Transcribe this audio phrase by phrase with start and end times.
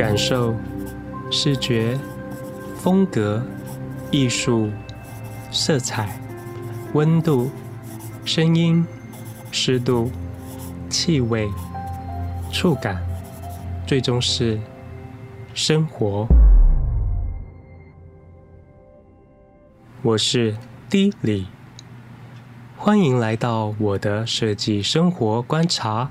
[0.00, 0.54] 感受、
[1.30, 1.94] 视觉、
[2.74, 3.44] 风格、
[4.10, 4.70] 艺术、
[5.50, 6.18] 色彩、
[6.94, 7.50] 温度、
[8.24, 8.82] 声音、
[9.52, 10.10] 湿度、
[10.88, 11.50] 气味、
[12.50, 12.96] 触感，
[13.86, 14.58] 最终是
[15.52, 16.26] 生活。
[20.00, 20.56] 我是
[20.88, 21.46] D 李，
[22.74, 26.10] 欢迎来到我的设计生活观察。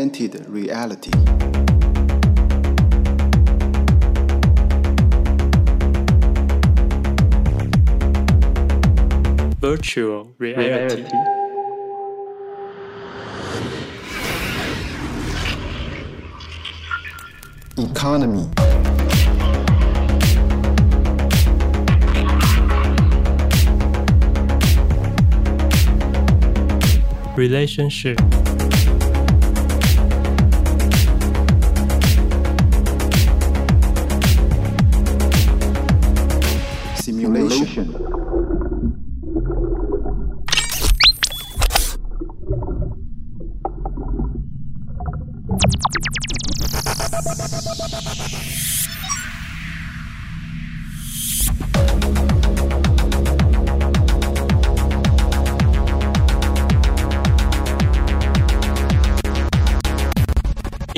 [0.00, 1.10] Augmented reality,
[9.60, 11.04] virtual reality,
[17.76, 18.46] economy,
[27.36, 28.99] reality。Economy。Relationship。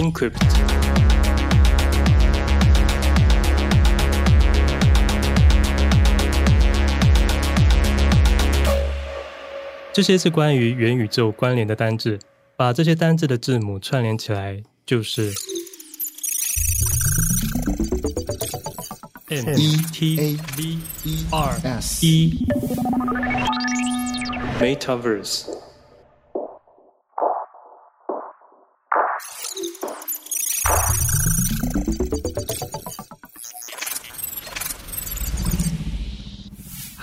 [0.02, 0.34] Encrypt。
[9.92, 12.18] 这些是关于元宇宙关联的单字，
[12.56, 15.32] 把这些单字的字母串联起来，就是
[19.28, 19.54] M
[19.92, 22.44] T A V E R S E
[24.58, 25.72] Metaverse。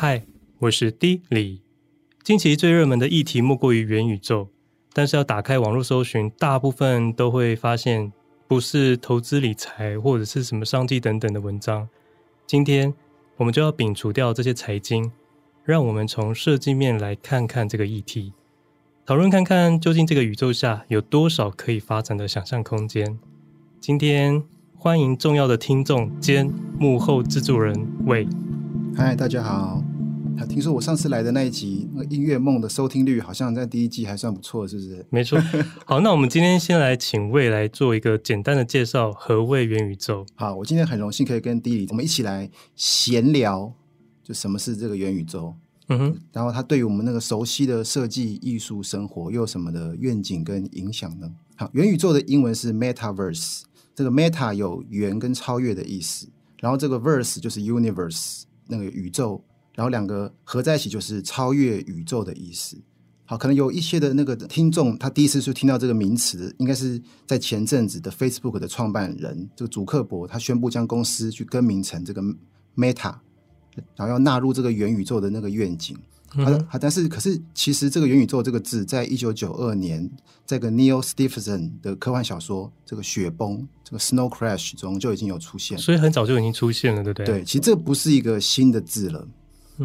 [0.02, 0.24] 嗨，
[0.60, 1.62] 我是 D 李。
[2.24, 4.48] 近期最热门的议题莫过于元宇宙，
[4.94, 8.14] 但是要打开网络搜寻，大部分都会发现
[8.48, 11.90] 不是投资理财或者是什么商机等等的文章。
[12.48, 12.94] 今天
[13.36, 15.12] 我们就要摒除掉这些财经，
[15.66, 18.32] 让我们从设计面来看看这个议题，
[19.06, 23.20] 讨论看看究竟这个宇宙下有多少可以发展的想象空间。
[23.82, 24.42] 今天
[24.78, 26.50] 欢迎重要的听众兼
[26.80, 28.26] 幕后制作人魏。
[28.96, 29.84] 嗨，大家好。
[30.46, 35.06] 听说我上次来的那一集，那个音乐梦的收听率好像在第一季还算不错，是不是？
[35.10, 35.40] 没错。
[35.86, 40.26] 好，那我们今天先来请魏来做一个简单的介绍，何谓元宇宙？
[40.36, 43.74] 好，我今天很荣幸可以跟 D 李我们一起来闲聊，
[44.24, 45.54] 就什么是这个元宇宙？
[45.88, 46.18] 嗯哼。
[46.32, 51.32] 然后它对于我们那个熟悉的设计、艺术、生活又有什么的愿景跟影响呢？
[51.56, 53.64] 好，元宇宙的英文是 Metaverse，
[53.96, 56.28] 这个 Meta 有元跟超越的意思，
[56.60, 59.44] 然后这个 Verse 就是 Universe 那个宇宙。
[59.76, 62.78] 然后两个合在一起就是超越宇宙的意思。
[63.26, 72.22] 好，可能有一些的那个听众，他第一次是听到这个名词，应该是在前阵子的 Facebook 的创办人这个祖克伯，他宣布将公司去更名成这个
[72.76, 73.16] Meta，
[73.96, 75.96] 然后要纳入这个元宇宙的那个愿景。
[76.30, 80.10] 好的，好，但是可是其实这个元宇宙这个字，在一九九二年，
[80.46, 87.26] 这个 Neil Stephenson 的科幻小说《这个雪崩》这个 Snow Crash 中就已经有出现，所以很早就已经出现了，对不对？
[87.26, 89.28] 对，其实这不是一个新的字了。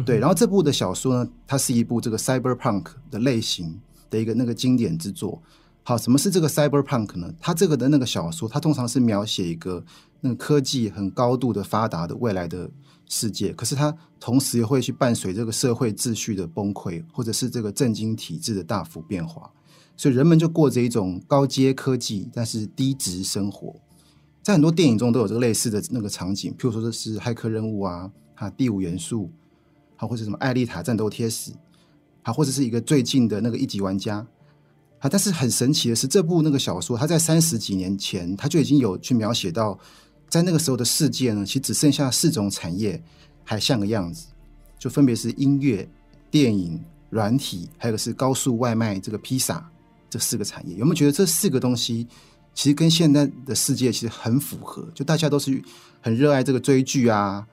[0.03, 5.41] 对，然后这部的小说呢，它是一部这个 cyberpunk 的类型的一个那个经典之作。
[5.83, 7.33] 好，什么是这个 cyberpunk 呢？
[7.39, 9.85] 它这个的那个小说，它通常是描写一个
[10.19, 12.69] 那个科技很高度的发达的未来的
[13.07, 19.49] 世界，可是它同时也会去伴随这个社会秩序的崩溃，或者是这个政经体制的大幅变化。
[19.95, 23.73] 所以人们就过着一种高阶科技但是低质生活。
[24.43, 29.31] 在很多电影中都有这个类似的那个场景，譬如说这是骇客任务啊，啊，第五元素。
[29.95, 31.51] 好，或者什么艾丽塔战斗天使，
[32.21, 34.25] 好，或者是一个最近的那个一级玩家。
[34.99, 39.77] 啊，但是很神奇的是，这部那个小说，它在三十几年前，它就已经有去描写到，
[40.29, 43.01] 在那个时候的世界呢，其实只剩下四种产业
[43.43, 44.27] 还像个样子，
[44.79, 45.87] 就分别是音乐、
[46.31, 49.69] 电影、软体，还有个是高速外卖这个披萨
[50.09, 50.75] 这四个产业。
[50.77, 52.07] 有没有觉得这四个东西
[52.53, 54.87] 其实跟现在的世界其实很符合？
[54.95, 55.61] 就大家都是
[56.01, 57.45] 很热爱这个追剧啊、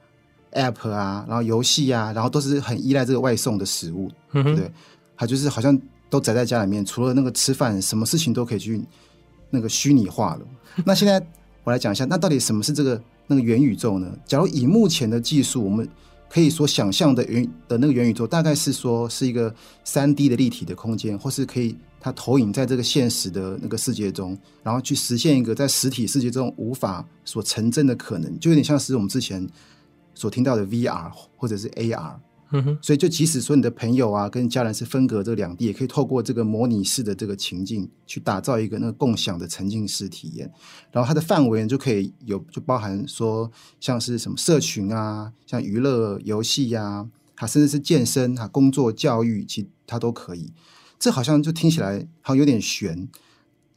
[0.52, 4.70] App 啊，然后游戏啊，然后都是很依赖这个外送的食物，嗯、对不对？
[5.16, 5.80] 它就是好像。
[6.12, 8.84] 都宅在家里面，除了那个吃饭，什么事情都可以去
[9.48, 10.40] 那个虚拟化了。
[10.84, 11.18] 那现在
[11.64, 14.12] 我来讲一下，那到底什么是这个那个元宇宙呢？
[14.26, 15.88] 假如以目前的技术，我们
[16.28, 19.54] 可以所想象的元的那个元宇宙，大概是说是一个
[19.84, 29.48] 三 D 的立体的空间，或是可以它投影在这个现实的那个世界中，然后去实现一个在实体世界中无法所成真的可能，就有点像是我们之前
[30.14, 32.16] 所听到的 VR 或者是 AR。
[32.54, 40.52] 嗯哼，所以就即使说你的朋友啊跟家人是分隔这两地，也可以透过这个模拟式的这个情境去打造一个那个共享的沉浸式体验。
[40.90, 43.50] 然后它的范围就可以有就包含说
[43.80, 50.52] 像是什么社群啊，像娱乐游戏呀，它甚至是健身啊、工作、教育，其它都可以。
[50.98, 53.08] 这好像就听起来好像有点悬。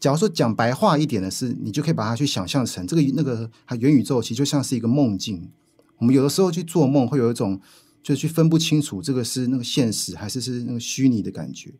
[0.01, 5.49] 假如说讲白话一点的是，你就可以把它去想象成这个那个它元宇宙，其实就像是一个梦境。
[5.97, 7.59] 我们有的时候去做梦，会有一种。
[8.05, 11.73] 就去分不清楚这个是那个现实还是是那个虚拟的感觉，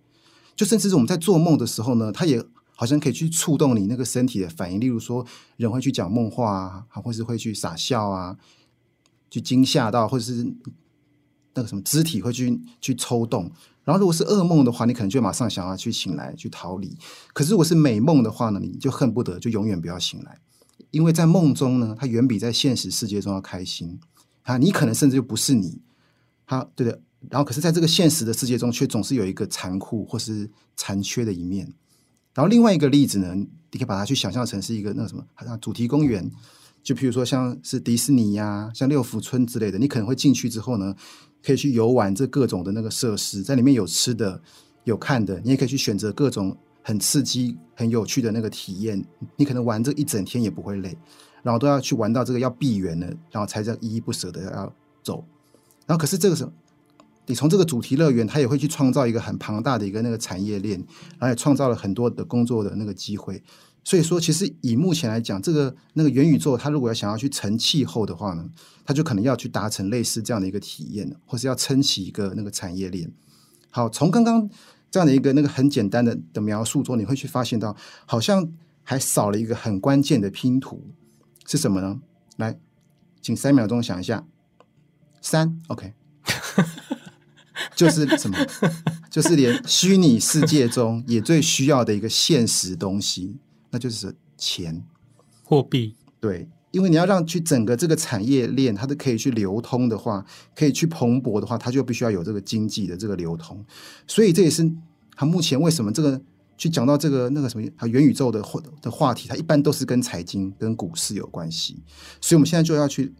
[0.56, 4.80] 就甚至是我们在做梦的时候呢，它也好像可以去触动你那个身体的反应。
[4.80, 5.24] 例如说，
[5.58, 8.36] 人会去讲梦话啊，或是会去傻笑啊，
[9.30, 10.52] 去惊吓到，或者是
[11.54, 13.52] 那个什么肢体会去去抽动。
[13.84, 16.98] 然后如果是噩梦的话，你可能就马上想要去醒来去逃离。
[17.34, 20.40] 可是如果是美梦的话呢，你就恨不得就永远不要醒来，
[20.96, 24.00] 因为在梦中呢，它远比在现实世界中要开心
[24.44, 24.58] 啊。
[24.58, 25.82] 你可能甚至就不是你。
[26.46, 27.02] 好，对的。
[27.30, 31.66] 然后，可是在这个现实的世界中，却总是有一个残酷或是残缺的一面。
[32.34, 36.32] 然后，另外一个例子呢，你可以把它去想象成是一个那个什么，好像主题公园。
[36.82, 40.96] 就譬如说，像是迪士尼呀、像六福村之类的，你可能会进去之后呢，
[41.44, 44.42] 可以去游玩这各种的那个设施，在里面有吃的，
[44.86, 46.56] 有看的，你也可以去选择各种
[46.88, 49.04] 很刺激、很有趣的那个体验。
[49.38, 50.96] 你可能玩这一整天也不会累，
[51.42, 54.72] 然后都要去玩到这个要闭园了，然后才这样依依不舍的要
[55.02, 55.26] 走。
[55.88, 56.54] 然后，可是这个时候，
[57.26, 60.78] 你从这个主题乐园，它也会去创造一个很庞大的一个那个产业链，
[61.18, 63.42] 然后也创造了很多的工作的那个机会。
[63.84, 68.48] 所以说，其实以目前来讲，这个那个元宇宙，它如果要想要去成气候的话呢，
[68.84, 73.12] 它就可能要去达成类似这样的一个体验，或是要撑起一个那个产业链。
[73.70, 74.50] 好，从刚刚
[74.96, 77.76] 这样的一个那个很简单的的描述中，你会去发现到，
[78.06, 78.50] 好像
[78.82, 80.90] 还少了一个很关键的拼图，
[81.46, 82.00] 是什么呢？
[82.38, 82.58] 来，
[83.22, 84.26] 请三秒钟想一下。
[85.20, 85.92] 三，OK，
[87.76, 88.38] 就是什么？
[89.12, 93.36] 就是连虚拟世界中也最需要的一个现实东西，
[93.72, 94.82] 那就是钱、
[95.44, 95.98] 货币。
[96.22, 103.64] 对，因为你要让去整个这个产业链它都可以去流通的话，可以去蓬勃的话，它就必须要有这个经济的这个流通。
[104.06, 104.70] 所以这也是
[105.16, 106.22] 它目前为什么这个
[106.58, 111.78] 去讲到这个那个什么它元宇宙的话的话题，它一般都是跟财经、跟股市有关系。
[112.20, 113.14] 所以我们现在就要去。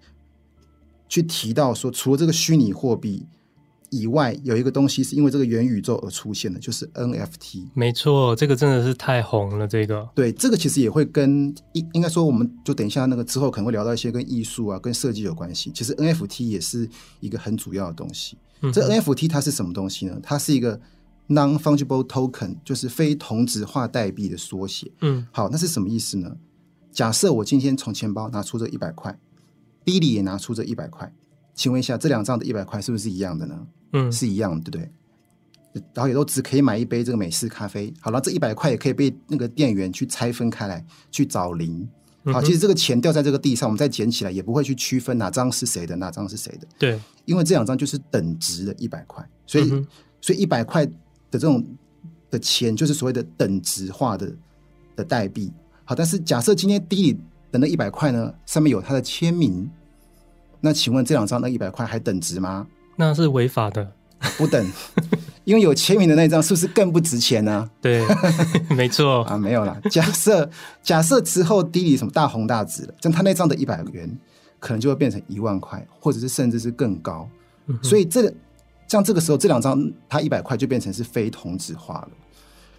[1.08, 3.28] 去提到说，除了这个虚拟货币
[3.90, 7.68] 以外，有一个东西是因为这个元宇宙而出现的，就是 NFT。
[7.74, 9.68] 没错，这个真的是太红了。
[9.68, 15.72] 这个对，这个其实也会跟应应该说，我们就等一下那个之后可能会聊到一些跟艺术啊、跟设计有关系。
[15.74, 16.90] 其实 NFT 也是
[17.20, 18.38] 一个很主要的东西。
[18.62, 20.20] 嗯、这 NFT 它是什么东西呢？
[20.24, 20.80] 它是一个
[21.28, 24.92] non-fungible token，就是非同质化代币的缩写。
[25.02, 26.36] 嗯，好，那是什么意思呢？
[26.92, 29.18] 假设我今天从钱包拿出这一百块。
[29.86, 31.14] ，Billy 也拿出这一百块，
[31.56, 33.68] 请问一下，这两张的一百块是不是一样的呢？
[33.94, 35.84] 嗯，是一样的，对不对？
[35.94, 37.92] 然后也都只可以买一杯这个美式咖啡。
[38.00, 41.88] 好了，这一百块也可以被那个店员去拆分开来去找零。
[42.26, 46.68] 好，其实这个钱掉在这个地上，我们再捡起来也不会去区分哪张是谁的，哪张是谁的。
[46.78, 49.88] 对，因为这两张就是等值的一百块，所以、嗯、
[50.22, 50.94] 所以一百块的
[51.32, 51.66] 这种
[52.30, 54.32] 的钱就是所谓的等值化的
[54.96, 55.52] 的代币。
[55.84, 57.20] 好，但是假设今天比利。
[57.52, 59.70] 等那一百块呢，上面有他的签名。
[60.66, 62.66] 那请问这两张那一百块还等值吗？
[62.96, 63.92] 那是违法的，
[64.36, 64.72] 不等，
[65.46, 67.70] 因为有签名的那张是不是更不值钱呢？
[67.80, 68.04] 对，
[68.76, 69.80] 没错啊，没有啦。
[69.92, 70.50] 假设
[70.82, 74.18] 假设之后低于什么大红大紫了，像他那张的一百元，
[74.60, 77.30] 可能就会变成一万块，或者是甚至是更高。
[77.68, 78.34] 嗯、所以这
[78.88, 82.10] 像这个时候，这两张他一百块就变成是非同质化了。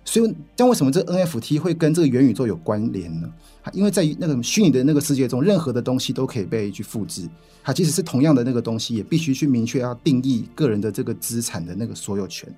[0.05, 3.29] 所以，但为什么这 NFT 会跟这个元宇宙有关联呢？
[3.73, 7.29] 因为在那个虚拟的那个世界中，任何的东西都可以被去复制。
[7.65, 12.49] 它即使是同样的那个东西，也必须去明确要定义个人的这个资产的那个所有权。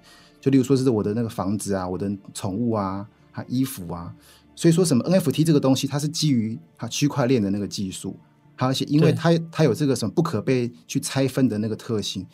[0.41, 4.15] 就就例如说是我的那个房子啊，我的宠物啊，啊衣服啊。
[4.57, 8.17] 所以说什么 NFT 这个东西，它是基于它区块链的那个技术，
[8.57, 12.27] 而且因为它它有这个什么不可被去拆分的那个特性，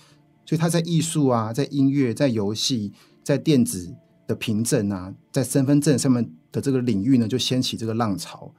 [0.46, 2.92] 所以它在艺术啊，在音乐、在游戏、
[3.24, 3.92] 在电子
[4.28, 8.54] 的凭证啊，在身份证上面的这个领域呢，就掀起这个浪潮。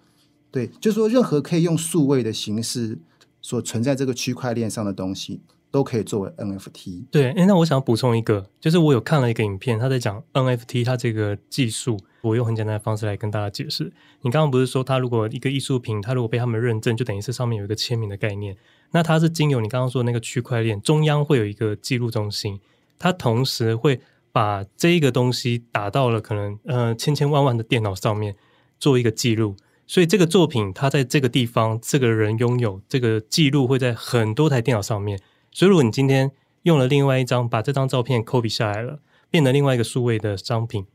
[0.56, 2.98] 对，就是说任何可以用数位的形式
[3.42, 7.04] 所存在这个区块链上的东西，都可以作为 NFT。
[7.12, 13.92] 对，哎，那我想补充一个，就是我有看了一个影片，他在讲 NFT 它这个技术，我用很简单的方式来跟大家解释。
[14.22, 18.56] 你刚刚不是说，它如果一个艺术品，它如果被他们认证，就等于是上面有一个签名的概念。
[18.92, 22.62] 那它是经由你刚刚说的那个区块链，中央会有一个记录中心，
[22.98, 24.00] 它同时会
[24.32, 28.38] 把这一个东西打到了可能呃千千万万的电脑上面
[28.80, 29.58] 做一个记录。
[29.88, 35.20] 所以这个作品，它在这个地方，这个人拥有这个记录，会在很多台电脑上面。
[35.52, 36.32] 所以，如果你今天
[36.64, 39.00] 用了另外一张，把这张照片 copy 下来了，
[39.30, 40.88] 变成另外一个数位的商品，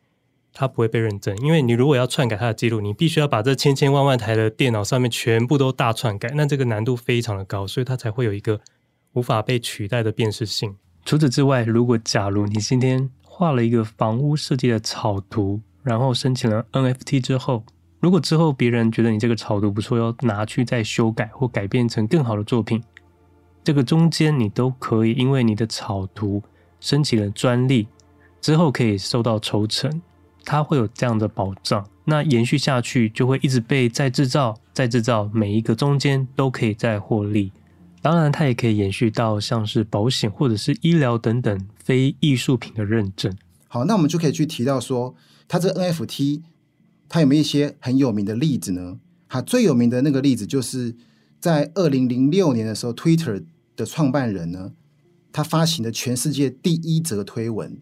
[0.52, 1.36] 它不会被认证。
[1.38, 8.60] 因为你如果要篡改它的记录，你必须要把这千千万万台的电脑上面全部都大篡改，那这个难度非常的高，所以它才会有一个
[9.12, 10.76] 无法被取代的辨识性。
[11.04, 17.64] 除此之外，如果假如你今天画了一个房屋设计的草图，然后申请了 NFT 之后，
[18.00, 22.82] 如果之后别人觉得你这个草图不错，要拿去再修改或改变成更好的作品。
[23.62, 26.42] 这个中间你都可以，因为你的草图
[26.80, 27.86] 申请了专利
[28.40, 30.00] 之后，可以受到抽成，
[30.44, 31.86] 它会有这样的保障。
[32.06, 37.52] 那延续下去就会一直被再制造、再制造，每一个中间都可以再获利。
[38.00, 43.30] 当然，它也可以延续到像是保险或者是医疗等等非艺术品的认证。
[43.68, 45.14] 好，那我们就可以去提到说，
[45.46, 46.40] 它这 NFT
[47.10, 48.98] 他有没有一些很有名的例子呢？
[49.28, 50.96] 他最有名的那个例子就是。
[51.40, 53.42] 在二零零六年的时候，Twitter
[53.74, 54.72] 的创办人呢，
[55.32, 57.80] 他发行的全世界第一则推文，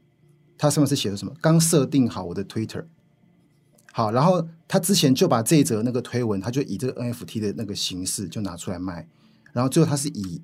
[0.57, 1.35] 他上面是写的什么？
[1.41, 2.85] 刚设定好我的 Twitter，
[3.93, 9.09] 好，然后他之前就把这一则那个推文，他就以这个 NFT 的那个形式就拿出来卖，
[9.53, 10.41] 然后最后他是以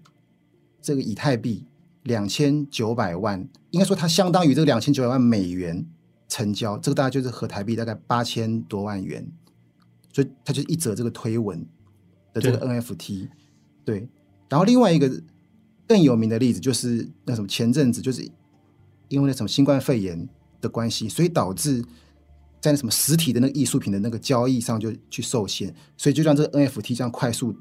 [0.83, 1.67] 这个以太币
[2.03, 5.87] 两千九百万，应该说它相当于这个两千九百万美元
[6.35, 9.25] 成交，这个大概就是合台币大概八千多万元，
[10.13, 11.65] 所以它就一则这个推文。
[12.33, 13.29] 的这个 NFT，
[13.85, 14.09] 对，对，
[14.49, 15.09] 然后另外一个
[15.87, 18.29] 更有名的例子就是那什么前阵子就是
[19.07, 20.29] 因为那什么新冠肺炎
[20.61, 21.81] 的关系，所以导致
[22.61, 27.55] 在那什么实体的那个艺术品的那个交易上就去受限，所以就让这个 NFT 这样快速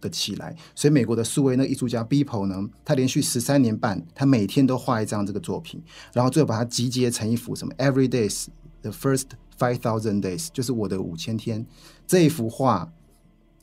[0.00, 0.56] 的起来。
[0.74, 8.46] 所以美国的数位那艺术家 Beeple 呢，他连续十三年半，他每天都画一张这个作品，然后最后把它集结成一幅什么 Every Days
[8.82, 9.26] the First
[9.58, 11.66] Five Thousand Days，就是我的五千天
[12.06, 12.92] 这一幅画。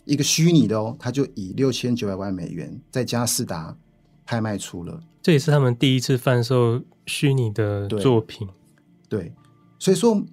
[0.10, 3.76] 一个虚拟的哦，他就以六千九百万美元在佳士达
[4.26, 8.48] 拍卖出了，这也是他们第一次贩售虚拟的作品。
[9.10, 9.34] 对，对，
[9.78, 10.24] 所以说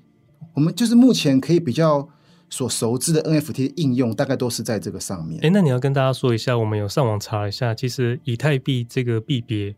[0.54, 2.08] 我们就是目前可以比较
[2.54, 5.40] 所熟知的 NFT 的应用，大概都是在这个上面。
[5.42, 9.74] 哎，那你要跟大家说一下，我们有上网查一下，其实以太币这个币别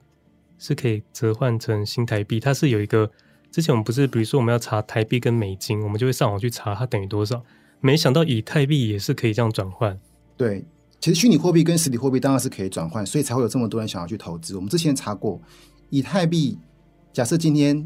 [0.58, 3.10] 是可以折换成新台币，它是有一个
[3.50, 7.42] 之前我们不是，比如说我们要查台币跟美金，我们就会上网去查它等于多少。
[7.80, 9.98] 没想到以太币也是可以这样转换。
[10.36, 10.62] 对，
[11.00, 14.54] 其实虚拟货币跟实体货币当然是可以转换，所以才会有这么多人想要去投资。
[14.54, 15.40] 我们之前查过，
[15.88, 16.58] 以太币，
[17.10, 17.76] 假设今天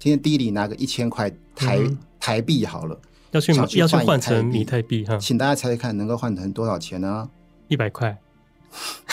[0.00, 3.00] 今天 D 里拿个一千块台、嗯、台币好了，
[3.32, 7.28] 要去，去要去换成以太币哈，请大家猜猜看，能够换成多少钱呢？
[7.68, 8.18] 一百块。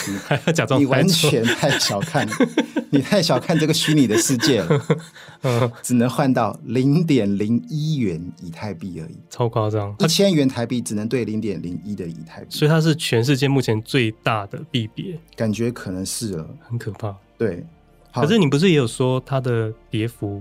[0.06, 0.80] 你 还要假装？
[0.80, 2.24] 你完全太小看，
[2.90, 4.86] 你太小看这个虚拟的世界了。
[5.42, 9.92] 嗯，只能换到零点零一元以太币而已，超夸张！
[9.98, 17.12] 一千元台币只能兑零点零一的以太币，所以它是全世界目前最大的币别，感觉可能是了，很可怕。
[17.36, 17.66] 对，
[18.14, 20.40] 可是你不是也有说它的跌幅？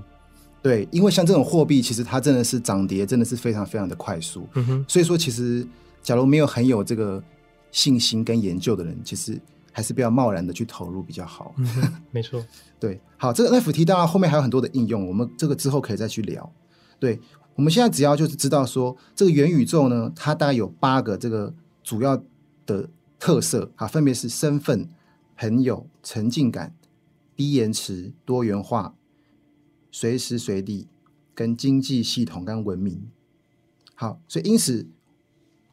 [0.68, 4.48] 对，因为像这种货币，其实它真的是涨跌真的是非常非常的快速。
[4.56, 5.66] 嗯哼，所以说其实
[6.02, 7.24] 假如没有很有这个。
[7.70, 9.40] 信心跟研究的人，其实
[9.74, 11.54] 还是不要贸然的去投入比较好。
[11.58, 11.68] 嗯、
[12.12, 12.44] 没错，
[12.80, 16.50] 对，好，这个 NFT 当然后面还有很多的应用，我们这个之后可以再去聊。
[16.98, 17.20] 对，
[17.56, 22.20] 我们现在只要就是知道说，这个元宇宙呢，它大概有八个这个主要
[22.66, 24.90] 的特色啊，分别是身份、
[25.36, 26.74] 朋友、沉浸感、
[27.36, 28.96] 低延迟、多元化、
[30.00, 30.88] 随时随地
[31.34, 33.10] 跟经济系统跟文明。
[33.96, 34.88] 好，所以因此，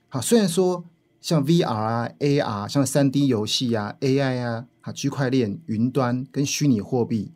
[0.09, 0.85] 好，虽然说。
[1.21, 7.33] 像 VR 啊、AR，像三 D 游戏啊、AI 啊、啊区块链、云端跟虚拟货币，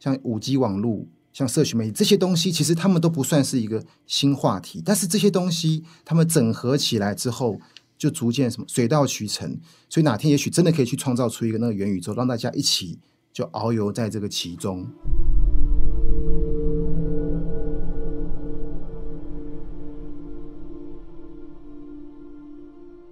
[0.00, 4.82] 像五 G 网络、像社群媒体这些东西，其实他们都不算是一个新话题。
[4.84, 7.60] 但是这些东西，他们整合起来之后，
[7.96, 9.56] 就逐渐什么水到渠成。
[9.88, 12.98] 所以哪天也许真的可以去创造出一个那个元宇宙，让大家一起
[13.32, 14.90] 就遨游在这个其中。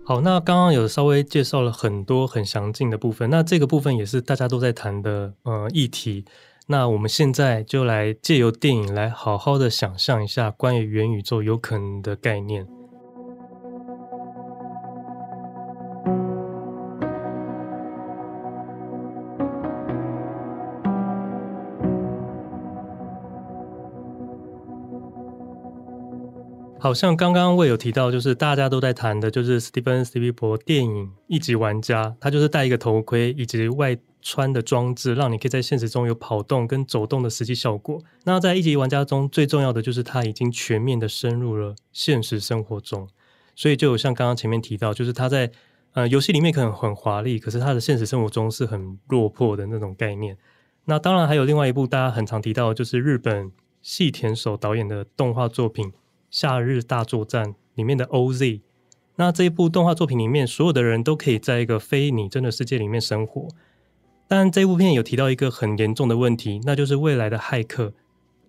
[0.08, 6.24] 好，那刚刚有稍微介绍了很多很详尽的部分，那这个部分也是大家都在谈的呃议题。
[6.68, 12.66] 那我们现在就来借由电影来好好的想象一下关于元宇宙有可能的概念。
[26.80, 38.00] 好像刚刚我有提到，就是大家都在谈的，就是史蒂芬·史匹柏电影《一级玩家》，他就是戴一个头盔以及外穿的装置，让你可以在现实中有跑动跟走动的实际效果。
[38.24, 43.08] 那在《一级玩家》中，最重要的就是他已经全面的深入了现实生活中，
[43.56, 45.50] 所以就有像刚刚前面提到，就是他在
[45.94, 50.36] 呃游戏里面可能很华丽，可是他的现实生活中是很落魄的那种概念。
[50.84, 53.50] 那当然还有另外一部大家很常提到，就是日本
[53.82, 55.92] 细田守导演的动画作品。
[56.30, 58.60] 夏日大作战里面的 OZ，
[59.16, 63.48] 那这一部动画作品里面，所有的人都可以在一个非拟真的世界里面生活。
[64.28, 67.94] 但这部片有提到一个很严重的问题，那就是未来的骇客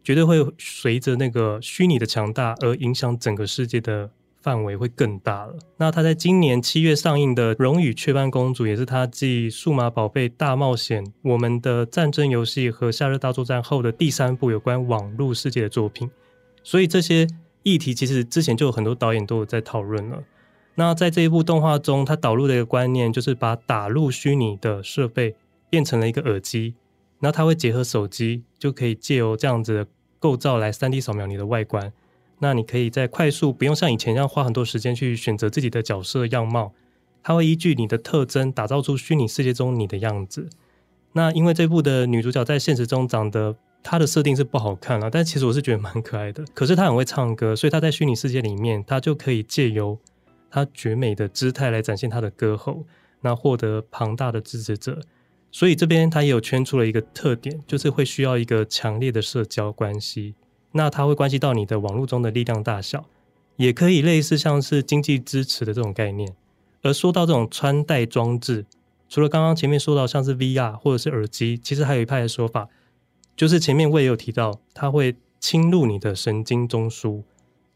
[0.03, 4.09] 绝对会随着那个虚拟的强大而影响整个世界的
[4.41, 5.55] 范围会更大了。
[5.77, 16.11] 那他在今年七月上映的《荣与雀斑公主》，也是他继《数码宝贝大冒险》、《我们的战争游戏》和《夏日大作战》后的第三部有关网络世界的作品。
[16.61, 17.25] 所以这些。
[17.63, 20.23] 议题其实之前就有很多导演都有在讨论了。
[20.75, 25.35] 那在这一部动画中，它导入的一个观念就是把打入虚拟的设备
[25.69, 26.75] 变成了一个耳机，
[27.19, 29.87] 那它会结合手机，就可以借由这样子的
[30.19, 31.91] 构造来 3D 扫描你的外观。
[32.39, 36.71] 那你可以在快速，不用像以前一样花很多时间去选择自己的角色样貌，
[37.21, 40.49] 它会依据你的特征打造出虚拟世界中你的样子。
[41.11, 43.57] 那因为这部的女主角在现实中长得。
[43.81, 46.43] 他的设定是不好看啊，但其实我是觉得蛮可爱的。
[46.53, 49.97] 可是他很会唱歌，所以他在虚拟世界里面，他就可以借由
[50.51, 52.85] 他绝美的姿态来展现他的歌喉，
[53.21, 55.01] 那获得庞大的支持者。
[55.51, 60.35] 所以这边他也有圈出了一个特点，就是会需要一个强烈的社交关系。
[60.73, 63.05] 那它会关系到你的网络中的力量大小，
[63.55, 66.31] 也可以类似像是经济支持的这种概念。
[66.83, 68.67] 而说到这种穿戴装置，
[69.09, 72.67] 除了刚刚前面说到像是 VR 或者是耳机，其实还有一派的说法。
[73.39, 77.23] 就是前面我也有提到，它会侵入你的神经中枢，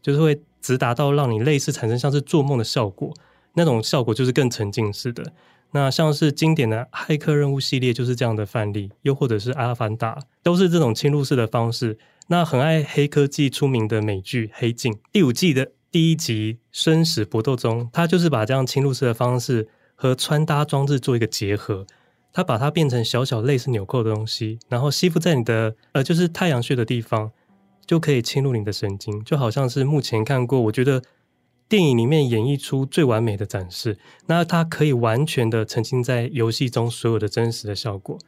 [0.02, 3.14] 就是会直达到让你类似产生像是做梦的效果，
[3.54, 5.32] 那种效果就是更沉浸式的。
[5.70, 11.98] 那像是经典的骇客任务系列就是这样的范例，又或者是阿凡达，都是这种侵入式的方式。
[12.26, 21.86] 那很爱黑科技出名的美剧《黑镜》第五季的第一集《生死搏斗》中，它就是把这样侵入式的方式和穿搭装置做一个结合。
[22.34, 27.30] 它把它变成小小类似纽扣的东西，然后吸附在你的呃，就是太阳穴的地方，
[27.86, 31.00] 就可以侵入你的神经，就好像是目前看过我觉得
[31.68, 33.96] 电影里面演绎出最完美的展示。
[34.26, 38.18] 那它可以完全的沉浸在游戏中所有的真实的效果。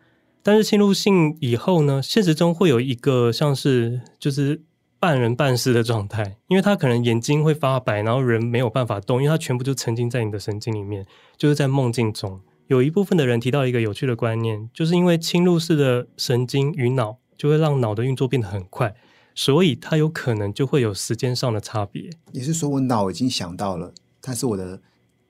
[0.44, 4.62] 但是侵入性以后呢，现实中会有一个像是就是
[5.00, 11.04] 半人半尸的状态，因为他可能眼睛会发白，然后人没有办法动，因为他全部就沉浸在你的神经里面，
[11.36, 12.40] 就是在梦境中。
[12.68, 18.92] 有一部分的人提到一个有趣的观念，就是因为侵入式的神经与脑，就会让脑的运作变得很快，
[19.36, 22.10] 所以它有可能就会有时间上的差别。
[22.32, 24.80] 你是说我脑已经想到了，但是我的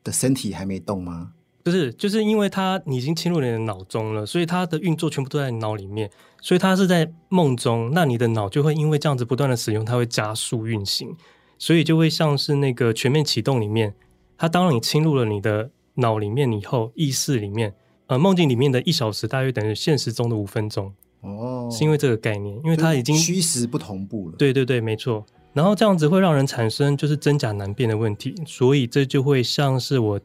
[0.03, 1.33] 的身体还没动吗？
[1.62, 11.14] 不是，就是因为它你已经侵入你的脑中了，所以它的运作全部都在脑里面，所以它是在梦中，那你的脑就会因为这样子不断的使用，它会加速运行，
[11.59, 13.94] 所以就会像是那个全面启动里面，
[14.38, 15.70] 它当你侵入了你的。
[15.97, 17.75] 脑里面以后意识里面，
[18.07, 24.37] 呃，梦境里面的一小时大约等于现实中的五分钟哦，是因为这个概念，因为它已经虚实不同步了。
[24.37, 25.25] 对对对，没错。
[25.53, 30.21] 然后这样子会让人产生就是真假难辨的问题，所以这就会像是我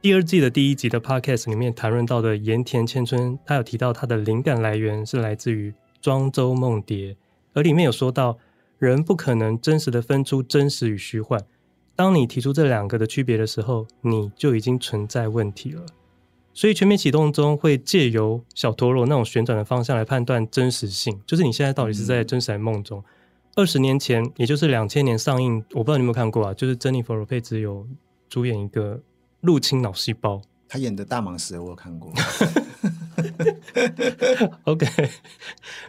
[0.00, 7.16] 第二季的第一集的 podcast 里面谈论到的盐田千春，他有提到他的灵感来源是来自于庄周梦蝶，
[7.52, 8.38] 而里面有说到
[8.78, 11.44] 人不可能真实的分出真实与虚幻。
[11.96, 15.86] 当你提出这两个的区别的时候，你就已经存在问题了。
[16.52, 23.02] 所以全面启动中会借由小陀螺那种旋转的方向来判断真实性，就是你现在到底是在真实还是梦中。
[23.54, 26.54] 二十年前，也就是两千年上映，我不知道你有没有看过啊？
[26.54, 27.86] 就是珍妮佛罗佩兹有
[28.28, 29.00] 主演一个
[29.40, 32.12] 入侵脑细胞，他演的大蟒蛇我有看过。
[34.64, 34.86] OK，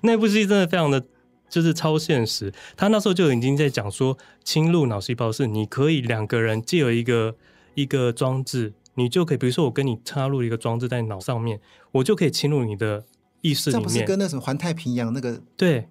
[0.01, 1.03] 那部戏真的非常的。
[1.49, 7.35] 就是超现实，他那时候就已经在讲说，侵入脑细胞是你可以两个人借由一个
[7.75, 11.59] 一个装置，你就可以，比如说我跟你插入一个装置在脑上面，
[11.91, 13.05] 我就可以侵入你的
[13.41, 13.83] 意识里面。
[13.83, 15.41] 这不是跟那什么环太平洋那个？
[15.55, 15.87] 对，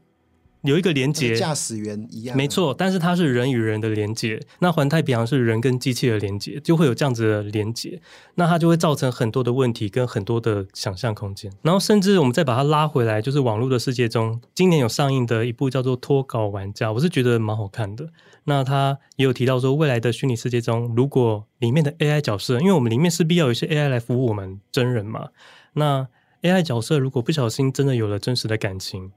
[0.67, 2.75] 有一个连接，驾驶员一样，没错。
[2.77, 8.01] 但是它是人与人的连接，那环太平洋是人跟机器的连接，就会有这样子的连接，
[8.35, 11.51] 那它就会造成很多的问题跟很多的想象空间。
[11.63, 18.09] 然后甚至我们再把它拉回来，就是网络的世界中，今年有上映的一部叫做《脱稿玩家》，我是觉得蛮好看的。
[18.45, 25.31] 那他也有提到说，未来的虚拟世界中，如果里面的 AI 角色，因为我们里面势必要有一些 AI 来服务我们真人嘛，
[25.73, 26.07] 那
[26.43, 29.11] AI 角色如果不小心真的有了真实的感情，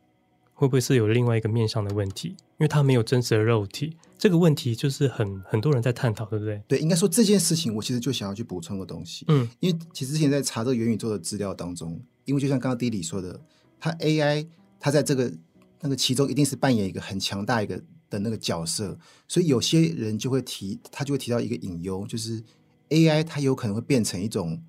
[0.59, 2.27] 会不会是有另外一个面向的问题？
[2.27, 6.61] 因为他没有真实的肉体，这个问题就是很很多人在探讨，对不对？
[6.67, 9.23] 对，应该说这件事情，我其实就想要去补充个东西。
[9.29, 13.39] 嗯，因为其实之前在查这个元宇宙的资料当中，因为就像刚刚 D 里说的，
[13.79, 14.45] 它 AI
[14.79, 15.31] 它在这个
[15.79, 17.81] 那个其中一定是扮演一个很强大一个。
[18.09, 22.43] 的那个角色，所以有些人就会提，他就会提到一个隐忧，就是
[22.89, 24.63] AI 它有可能会变成一种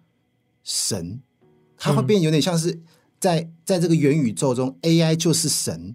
[0.62, 1.22] 神，
[1.79, 2.83] 它会变有点像是
[3.20, 5.94] 在在这个元宇宙中，AI 就是神。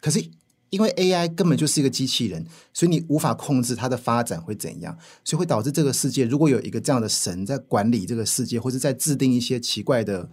[0.00, 0.24] 可是
[0.70, 10.28] 因为 AI 根本就是一个机器人，所以你无法控制它的发展会怎样，所以会导致这个世界如果有一个这样的神在管理这个世界，或者在制定一些奇怪的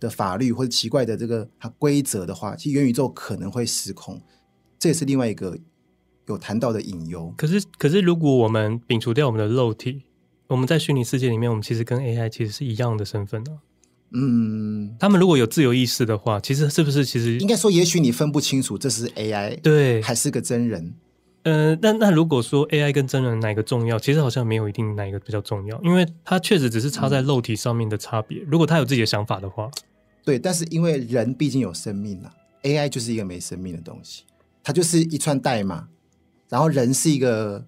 [0.00, 4.22] 的法律或者奇怪的这个规则的话，其实元宇宙可能会失控。
[4.78, 5.58] 这也是另外一个。
[6.28, 10.04] 有谈到的隐忧，可是可是，如果我们摒除掉我们的肉体，
[10.46, 13.58] 我们在虚拟世界里面，我们其实跟 AI 其实是一样的身份呢、
[14.14, 20.94] 嗯，他们如果有自由意识的话，其实是不是其实应该说，也许你分不清楚这是 AI 对，还是个真人？
[21.44, 28.38] 呃，那那如果说 AI 跟真人哪一个重要，其实好像没有一定哪一个比较重要，因为它确实只是差在肉体上面的差别。
[28.42, 29.70] 嗯、如果他有自己的想法的话，
[30.24, 34.22] 对，但是因为人毕竟有生命了、啊、AI 就是一个没生命的东西，
[34.62, 35.88] 它就是一串代码。
[36.48, 37.64] 然后人是一个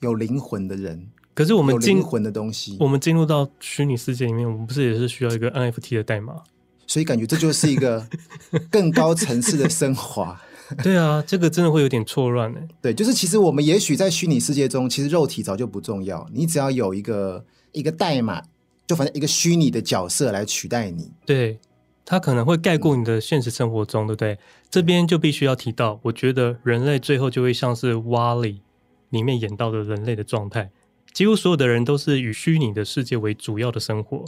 [0.00, 1.06] 有灵魂的人，
[1.36, 6.42] 可是我们灵魂的东西，我们进入到虚拟世界里面，我们不是也是需要一个 NFT 的代码？
[6.86, 8.08] 所以感觉这就是一个
[8.70, 10.40] 更高层次的升华。
[10.82, 12.60] 对啊，这个真的会有点错乱呢。
[12.80, 18.42] 对，就是其实我们也许在虚拟世界中，其实肉体早就不重要，你只要有一个一个代码，
[18.86, 21.12] 就反正一个虚拟的角色来取代你。
[21.26, 21.58] 对。
[22.08, 24.38] 它可能会盖过你的现实生活中，对不对？
[24.70, 28.52] 这边就必须要提到，我觉得人类最后就会像是《WALL-E》
[29.10, 30.70] 里面演到的人类的状态，
[31.16, 34.26] 几乎所有的人都是以虚拟的世界为主要的生活，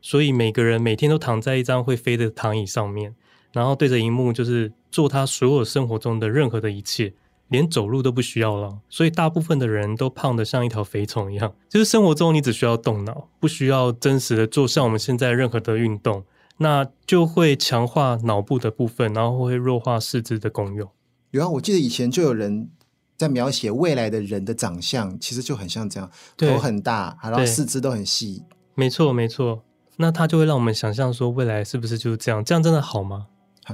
[0.00, 3.12] 所以每个人每天都躺在一张会飞的躺椅上面，
[3.52, 7.12] 然后对着荧幕，就是做他所有生活中的任何的一切，
[7.48, 8.78] 连走路都不需要了。
[8.88, 16.22] 所以大部分的人都胖得像一条肥虫一样，就是生活中你只需要动脑，不需要真实的做像我们现在任何的运动。
[16.58, 20.88] 那就会强化脑部的部分，然后会弱化四肢的功用。
[21.32, 22.70] 有啊，我记得以前就有人
[23.18, 28.44] 在描写未来的人的长相，其实就很像这样，头很大，然后四肢都很细。
[28.74, 29.64] 没错，没错。
[29.96, 32.44] 那它就会让我们想象说，未来是不是就是这样？
[32.44, 33.26] 这样真的好吗？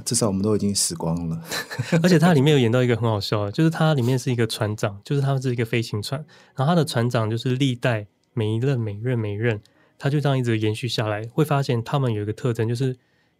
[0.03, 1.41] 至少我们都已经死光了。
[2.03, 9.61] 而且它里面有演到一个很好笑的，就是它里面是一个船长，就是他们是一个飞行船，然后他的船长就是历代每一任、每一任、每一任。
[9.97, 12.97] 他就这样一直延续下来，会发现他们有一个特征，就是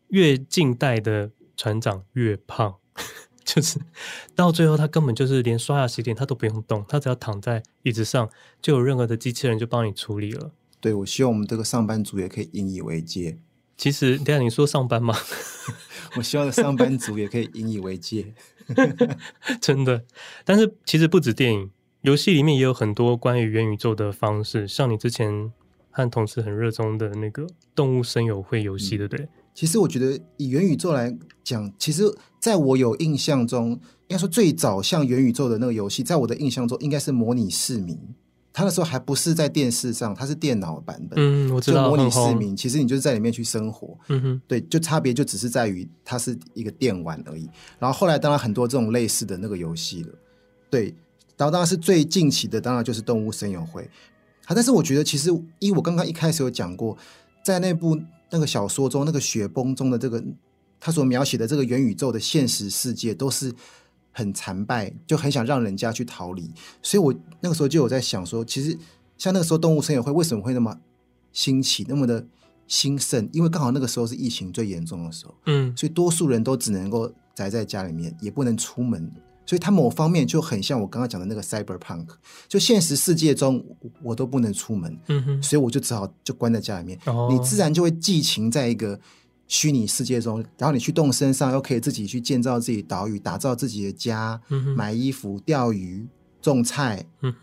[0.08, 2.76] 越近代的船长越胖，
[3.46, 3.80] 就是
[4.36, 8.30] 到最后他根本就是连刷牙洗脸他都不用动，他只要躺在椅子上，
[8.62, 10.52] 就有任何的机器人就帮你处理了。
[10.82, 13.38] 对，我希望我们这个上班族也可以引以为戒。
[13.78, 15.16] 其实，等下你说上班吗？
[16.18, 18.34] 我希望上班族也可以引以为戒。
[19.62, 20.04] 真的，
[20.44, 25.54] 但是其实不止电影，游戏里面也有很多关于元宇宙的方式，像你之前。
[25.98, 29.30] 和同事很热衷的那个动物声友会游戏，对不对？
[29.56, 32.04] 其实我觉得以元宇宙来讲，其实
[32.40, 37.98] 在我有印象中，应该说最早像元宇宙的那个游戏，在我的印象中应该是模拟市民。
[38.52, 41.20] 他那时候还不是在电视上，它是电脑版本。
[41.20, 41.90] 嗯，我知道。
[41.90, 43.98] 模拟市民，其实你就是在里面去生活。
[44.08, 47.50] 嗯哼，对，就差别就只是在于它是一个电玩而已。
[47.80, 50.10] 然后后来当然很多这种类似的那个游戏了。
[50.70, 50.86] 对，
[51.36, 53.90] 然后当然是最近期的，当然就是动物森友会。
[54.46, 54.56] 好！
[54.56, 56.98] 但是我觉得，其实因为我刚刚一开始有讲过，
[57.44, 58.00] 在那部
[58.36, 60.22] 那个小说中，那个雪崩中的这个
[60.78, 63.54] 他所描写的这个元宇宙的现实世界，都是
[64.12, 66.52] 很残败，就很想让人家去逃离。
[66.82, 68.78] 所以我那个时候就有在想说，其实
[69.18, 70.78] 像那个时候动物森友会为什么会那么
[71.32, 72.28] 兴起，那么的
[72.68, 73.30] 兴盛？
[73.32, 79.10] 因为刚好那个时候是疫情最严重的时候，嗯，所以多数人都只能够宅在家里面，也不能出门。
[79.46, 82.08] 所以它某方面就很像我刚刚讲的那个 cyberpunk，
[82.48, 83.64] 就现实世界中
[84.02, 87.00] 我都不能出门，嗯哼，所以我就只好就关在家里面。
[87.06, 89.00] 哦，你自然就会寄情在一个
[89.48, 96.08] 虚拟世界中，然后你去动身上又可以自己去建造自己岛屿，打造自己的家，嗯，买衣服、钓鱼、
[96.42, 97.34] 种菜，嗯，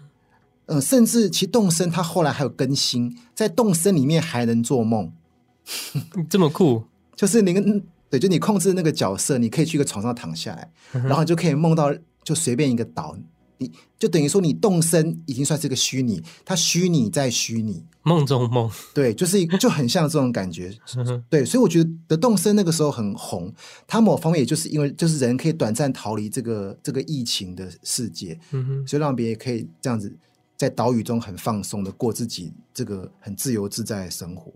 [0.66, 5.12] 呃，甚至其实动身它后来还有更新，在动身里面还能做梦，
[6.28, 6.82] 这么酷，
[7.14, 7.82] 就是你跟。
[8.12, 11.90] 对，就你控制那个角色，你可以去一个床上躺下来，嗯、然后你就可以梦到
[12.22, 13.16] 就随便一个岛。
[13.56, 20.70] 你就等于说，你动身已经算是个虚拟，它虚拟在虚拟，梦中梦，对，就是就很像这种感觉，
[21.30, 23.50] 对，所以我觉得的动身那个时候很红，
[23.86, 30.14] 它某方面也就是因为就是人可以短暂逃离这个这个疫情的世界，嗯哼，所以让别人也可以这样子
[30.58, 34.52] 在岛屿中很放松的过自己这个很自由自在的生活。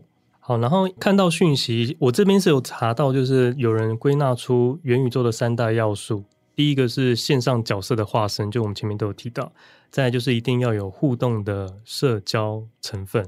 [0.46, 6.22] 好，然后看到讯息，我这边是有查到，就是有人归纳出元宇宙的三大要素。
[6.54, 9.50] 第一个是线上角色的化身，就我们前面都有提到；
[9.90, 13.24] 再来就是一定要有互动的社交成分；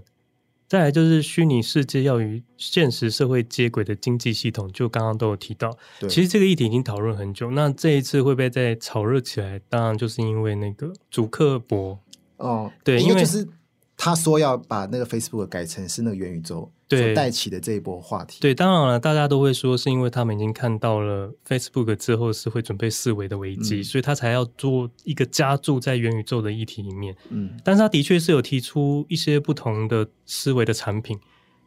[0.68, 5.76] 再来就是虚拟世界要与现实社会接轨的经济系统，就刚刚都有提到。
[6.02, 9.61] 其实这个议题已经讨论很久，那这一次会不会再炒热起来？
[9.68, 11.98] 当然就是因为那个祖克伯
[12.37, 13.48] 哦，对，因为就是
[13.96, 16.70] 他说要把那个 Facebook 改成是那个元宇宙。
[16.88, 18.38] 对，带起的这一波话题。
[18.40, 27.14] 对，当然了，大家都会说是因为他们已经看到了 Facebook 之后是会准备四维的危机，嗯，所以他才要做一个加注在元宇宙的议题里面。
[27.29, 31.18] 嗯，但是他的确是有提出一些不同的思维的产品，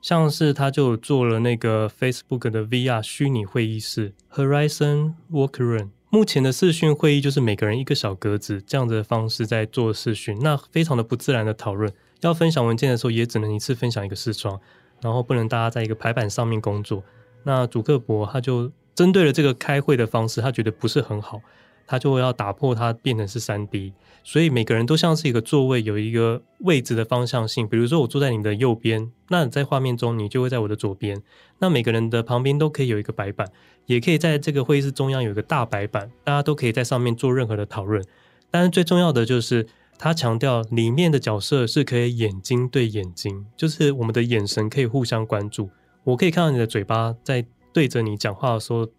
[0.02, 5.90] 像是他就做了那个 Facebook 的 VR 虚拟会议室 Horizon Workroom。
[6.10, 11.94] 目前的视讯会议就是每个人一个小格子这样子的方式在做视讯，那非常的不自然的讨论。
[12.22, 14.60] 要分享文件的时候也只能一次分享一个视窗。
[15.02, 17.04] 然后不能大家在一个排版上面工作，
[17.44, 21.42] 那主克伯他就针对了这个开会的方式，他觉得不是很好，
[21.88, 27.68] 他就要打破它变成是三 D，所以每个人都像是一个座位，有一个位置的方向性。
[27.68, 31.22] 比如说我坐在你的右边，那在画面中你就会在我的左边。
[31.60, 33.50] 那每个人的旁边都可以有一个白板，
[33.88, 38.04] 也可以在这个会议室中央有一个大白板，大家都可以在上面做任何的讨论。
[38.50, 39.66] 但是最重要的就是。
[40.04, 45.70] 他强调，里面的角色是可以眼睛对眼睛，就是我们的眼神可以互相关注。
[46.04, 48.90] 我可以看到你的嘴巴在对着你讲话的时候，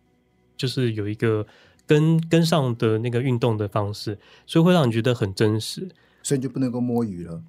[0.57, 1.45] 就是有一个
[1.89, 5.89] 跟跟上的那个运动的方式，所以会让你觉得很真实。
[6.23, 7.43] 所以你就不能够摸鱼了。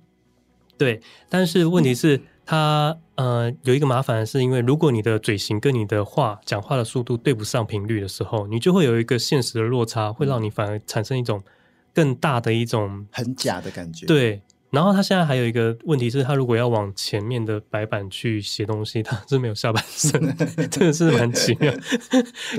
[0.76, 11.44] 对，但是问题是，它呃有一个麻烦，是因为如果你的嘴型跟你的话讲话的速度对不上频率的时候，你就会有一个现实的落差，会让你反而产生一种。
[11.94, 14.42] 更大的一种很假的感觉，对。
[14.72, 20.20] 然后他现在还有一个问题是，他如果要往前面的白板去写东西， 他是没有下半身，
[20.68, 21.72] 真的是蛮奇妙。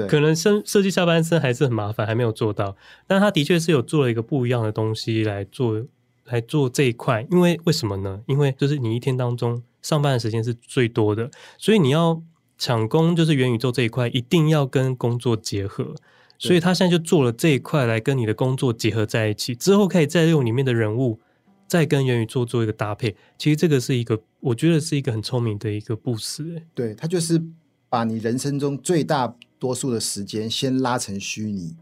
[0.08, 2.76] 可能设设计下半身还是很麻烦，还没有做到。
[3.08, 5.84] 但他的确是有做了一个不一样的东西来做
[6.26, 7.26] 来做这一块。
[7.32, 8.20] 因为为什么呢？
[8.26, 12.22] 因为就是你一天当中上班的时间是最多的，所以你要
[12.56, 15.96] 抢攻就是元宇宙这一块，一定要跟工作结合。
[16.38, 21.18] 所以他现在就做了这一块来跟你的工作结合在一起，之后可以再用里面的人物
[21.66, 23.16] 再跟元宇宙做一个搭配。
[23.38, 26.62] 其实这个是一个，我觉得是一个很聪明的一个布施。
[26.74, 27.42] 对，他就是
[27.88, 31.74] 把你人生中最大多数的时间先拉成虚拟，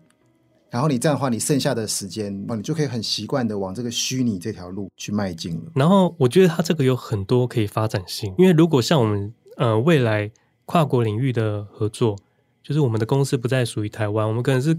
[0.70, 5.72] 然后你这样的话，你剩下的时间，你就可以很习惯的往这个虚拟这条路去迈进了。
[5.74, 10.30] 然后我觉得他这个有很多可以发展性，因为如果像我们呃未来
[10.66, 12.16] 跨国领域的合作。
[12.62, 14.78] 就是我们的公司不再属于台湾，我们可能是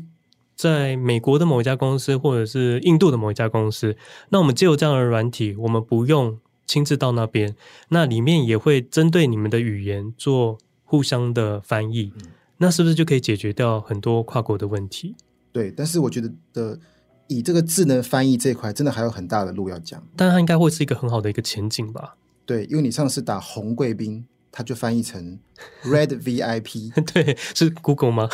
[0.56, 3.96] 在美国的某一家公司，或者是印度的某一家公司。
[4.30, 7.56] 那我们借由这样的软体，我们不用亲自到那边，
[7.90, 12.14] 那里面也会针对你们的语言做互相的翻译。
[12.16, 12.32] 嗯。
[12.58, 15.16] 那是不是就可以解决掉很多跨国的问题？
[15.52, 16.80] 对，但是我觉得的
[17.28, 20.02] 以这个智能翻译这一块，真的还有很大的路要讲。
[20.16, 22.16] 但它应该会是一个很好的一个前景吧？
[22.46, 24.26] 对，因为你上次打红贵宾。
[24.56, 25.40] 它就翻译成
[25.84, 28.30] Red VIP， 对，是 Google 吗？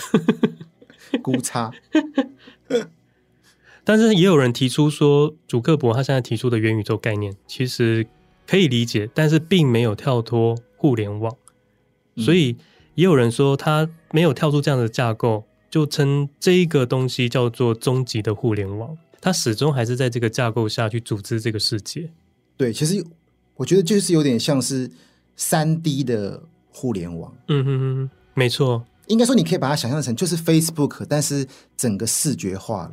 [1.24, 1.72] 估差。
[3.86, 8.06] 但是也有人提出说，祖克伯他现在提出的元宇宙概念其实
[8.46, 11.34] 可以理解，但是并没有跳脱互联网，
[12.16, 12.58] 嗯，所以
[12.96, 18.98] 也有人说他没有跳出这样的架构，就称这一个东西叫做终极的互联网。
[19.22, 22.12] 他始终还是在这个架构下去组织这个世界。
[22.58, 23.02] 对，其实
[23.56, 24.92] 我觉得就是有点像是。
[25.39, 31.47] 三 D 的互联网，嗯哼哼，没错，应该说你可以把它想象成就是 Facebook，但是
[31.78, 32.91] 整个视觉化了，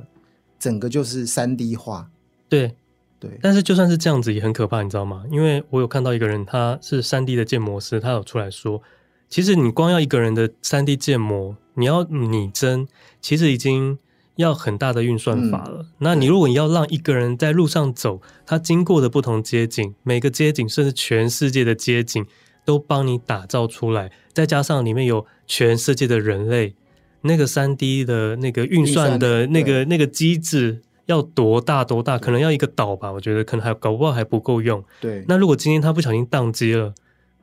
[0.56, 2.08] 整个就是三 D 化。
[2.48, 2.76] 对
[3.18, 5.24] 对，但是就算是这样子也很可怕，你知道吗？
[5.28, 8.80] 因为我有看到一个人，他是三 D 的建模师，他有出来说，
[9.28, 12.86] 其实你光要一个人的三 D 建模，你要拟真，
[13.20, 13.98] 其实已经。
[14.36, 15.82] 要很大的运算法了。
[15.82, 15.86] 嗯。
[15.98, 22.24] 那你如果你要让一个人在路上走，他经过的不同街景，每个街景甚至全世界的街景
[22.64, 26.74] 都帮你打造出来，再加上里面有全世界的人类，
[27.22, 32.18] 那个三 D 的那个运算的那个那个机制要多大多大？
[32.18, 33.12] 可能要一个岛吧？
[33.12, 34.84] 我觉得可能还搞不好还不够用。
[35.00, 35.24] 对。
[35.28, 36.94] 那如果今天他不小心宕机了，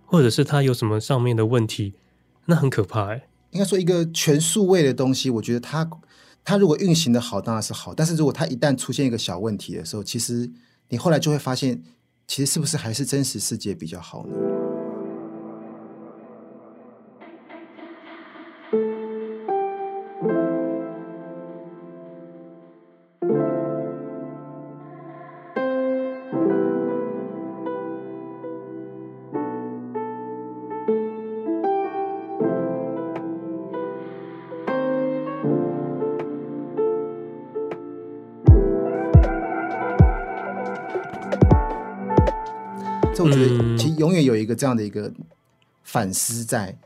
[0.05, 1.93] 或者是他有什么上面的问题，
[2.45, 3.23] 那很可怕哎。
[3.51, 5.87] 应该说一个全数位的东西，我觉得它
[6.45, 7.93] 它如果运行的好，当然是好。
[7.93, 10.49] 但是如果它一旦出现一个小问题的时候，其实
[10.89, 11.81] 你后来就会发现，
[12.27, 14.62] 其实是不是还是真实世界比较好呢？
[44.35, 45.11] 有一个这样的一个
[45.83, 46.77] 反思在，嗯、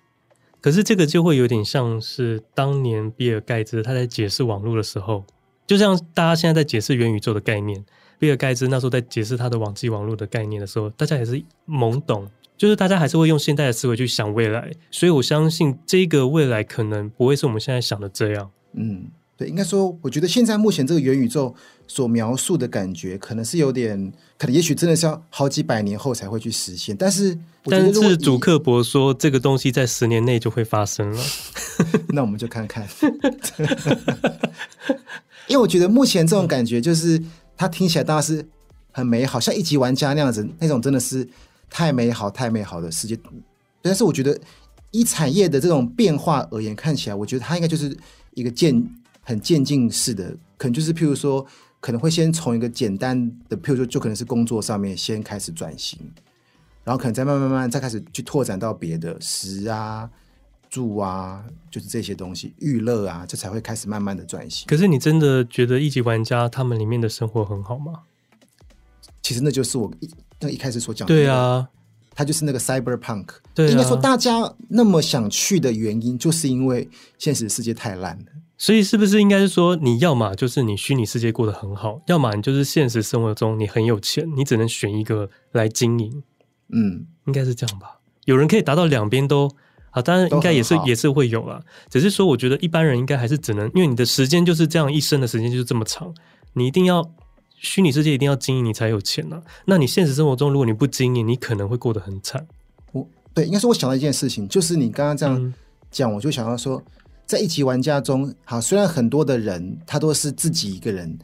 [0.62, 5.24] 可是这个就会有点像是当年比尔盖茨他在解释网络的时候，
[5.66, 7.84] 就像大家现在在解释元宇宙的概念，
[8.18, 19.10] 比尔盖茨那时候在解释他的网际网络的概念的时候，大家也是懵懂，就是大家还是会用现代的思维去想未来，所以我相信这个未来可能不会是我们现在想的这样，嗯。
[19.38, 21.54] 对，应该说，我觉得现在目前这个元宇宙
[21.88, 26.98] 所描述的感觉，可能是有点，可能也许真的是要好几百年后才会去实现。
[26.98, 31.24] 但是，但是主克伯说这个东西在十年内就会发生了，
[32.10, 32.88] 那我们就看看。
[35.48, 37.22] 因为我觉得目前这种感觉，就是
[37.56, 38.44] 它听起来当然是
[38.92, 41.30] 很美好，像一级玩家那样子，那种真的是
[41.70, 43.16] 太美好、太美好的世界。
[43.84, 44.36] 但是，我觉得
[44.90, 47.96] 以产业的这种变化而言，看起来，我觉得它应该就是
[48.34, 48.84] 一个渐。
[49.28, 51.46] 很渐进式的，可能就是譬如说，
[51.82, 56.00] 可能会先从一个简单的，譬如说，就可能是工作上面先开始转型，
[56.86, 60.10] 然后可能再慢慢慢慢再开始去拓展到别的食啊、
[60.70, 64.66] 住啊，就是这些东西，娱乐啊，这才会开始慢慢的转型。
[64.66, 68.04] 可是你真的觉得一级玩家他们里面的生活很好吗？
[69.22, 70.10] 其实那就是我一
[70.40, 71.68] 那一开始所讲的，对啊，
[72.16, 78.26] 他就是那个 cyberpunk，对，应该说大家那么想去的原因，就是因为现实世界太烂了。
[78.58, 86.24] 所以是不是应该是说，你要么就是你虚拟世界过得很好，要么你就是现实生活中你很有钱，你只能选一个来经营。
[86.70, 88.00] 嗯，应该是这样吧？
[88.26, 89.48] 有人可以达到两边都
[89.92, 91.62] 啊，当然应该也是也是会有啦。
[91.88, 96.12] 只是说，我觉得一般人应该还是只能，因为你的时间就是这样，一生的时间就是这么长，
[96.54, 97.08] 你一定要
[97.58, 99.40] 虚拟世界一定要经营，你才有钱呐。
[99.66, 102.48] 那你现实生活中如果你不经营，你可能会过得很惨。
[102.92, 105.54] 我对，应该是我想到一件事情，就是你刚刚这样
[105.92, 106.82] 讲，嗯、我就想到说。
[107.28, 111.16] 在一级玩家中，好，虽然很多的人他都是自己一个人，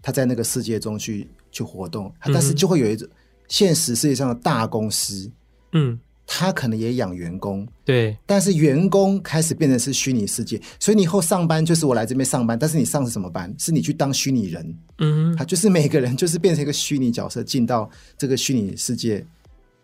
[0.00, 3.06] 他在那个世界中去去活动，但是就会有一种
[3.46, 5.30] 现实世界上的大公司，
[5.72, 13.54] 嗯，他可能也养员工，对，但是员工开始变成是虚拟世界，所以你以后上班就是我来这边上班，但是你上是什么班？
[13.58, 19.22] 是你去当虚拟人，嗯，他就是每个人就是变成一个虚拟角色进到这个虚拟世界，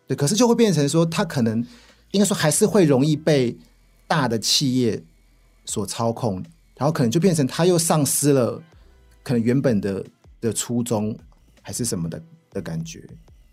[0.06, 1.62] 对，可是就会变成说，他可能
[2.12, 3.54] 应该说还是会容易被
[4.08, 5.02] 大的企业。
[5.64, 6.42] 所操控，
[6.76, 8.62] 然后可能就变成他又丧失了
[9.22, 10.04] 可能原本的
[10.40, 11.16] 的初衷
[11.60, 13.02] 还是什么的的感觉。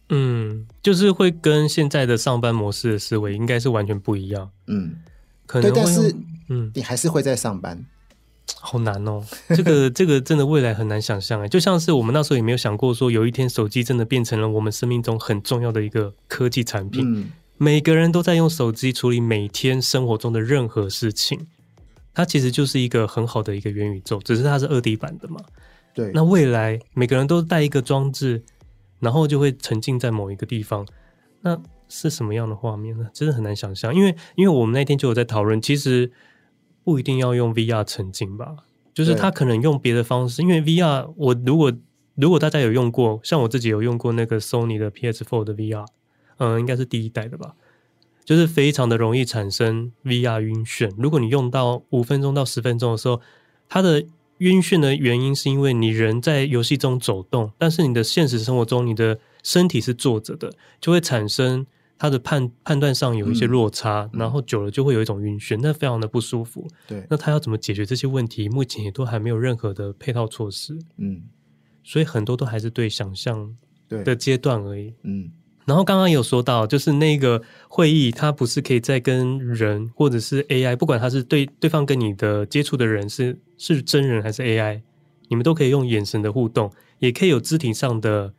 [0.09, 4.49] 嗯，就是会跟现在的上班模式的思维应该是完全不一样。
[4.65, 4.95] 嗯，
[5.45, 6.15] 可能对，但是
[6.49, 7.85] 嗯，你还是会在上班，
[8.59, 9.23] 好难哦。
[9.49, 17.03] 这个这个真的未来很难想象哎，就像是我们那时候也没有想过说有一天手机真的变成了我们生命中很重要的一个科技产品。
[17.05, 21.45] 嗯，每个人都在用手机处理每天生活中的任何事情。
[22.13, 25.39] 它其实就是一个很好的一个元宇宙，只是它是二 D 版的嘛。
[25.93, 28.43] 对，那未来每个人都带一个装置，
[28.99, 30.85] 然后就会沉浸在某一个地方，
[31.41, 33.09] 那是什么样的画面呢？
[33.13, 33.93] 真的很难想象。
[33.93, 36.11] 因为，因为我们那天就有在讨论，其实
[36.83, 38.55] 不一定要用 VR 沉浸吧，
[38.93, 40.41] 就是他可能用别的方式。
[40.41, 41.73] 因为 VR，我如果
[42.15, 45.87] 如果大家有用过，像我自己有用过那个 Sony 的 PS4 的 VR，
[46.37, 47.55] 嗯，应该是第一代的吧。
[48.29, 50.93] 就是非常的容易产生 VR 晕眩。
[50.99, 53.19] 如果你用到五分钟到十分钟的时候，
[53.67, 54.05] 它的
[54.37, 61.65] 晕眩的原因是因为你人在游戏中走动，但是你的现实生活中你的身体是坐着的，就会产生
[61.97, 66.67] 它的判判断上有一些落差，嗯、然后久了就会有一种晕眩，那非常的不舒服。
[66.87, 68.47] 对，那他要怎么解决这些问题？
[68.47, 70.77] 目前也都还没有任何的配套措施。
[70.97, 71.23] 嗯，
[71.83, 73.57] 所以很多都还是对想象
[73.89, 74.93] 的阶段而已。
[75.01, 75.31] 嗯。
[75.69, 84.81] 然后刚刚有说到，就是那个会议，它不是可以再跟人或者是 AI，不管他是对对方跟你的接触的人是是真人还是 AI，
[85.27, 88.33] 你们都可以用眼神的互动，也可以有肢体上的，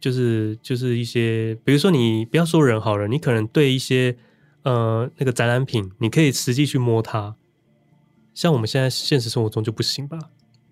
[0.00, 4.16] 就是就是一些，比如说你不要说人好了，你可能对一些
[4.62, 7.36] 呃那个展览品，你可以实际去摸它，
[8.32, 10.18] 像我们现在现实生活中就不行吧？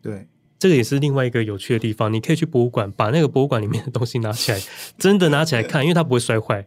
[0.01, 0.27] 对。
[0.63, 4.63] 这个也是另外一个有趣的地方，你可以去博物馆，把那个博物馆里面的东西拿起来，
[4.97, 6.65] 真的拿起来看，因为它不会摔坏。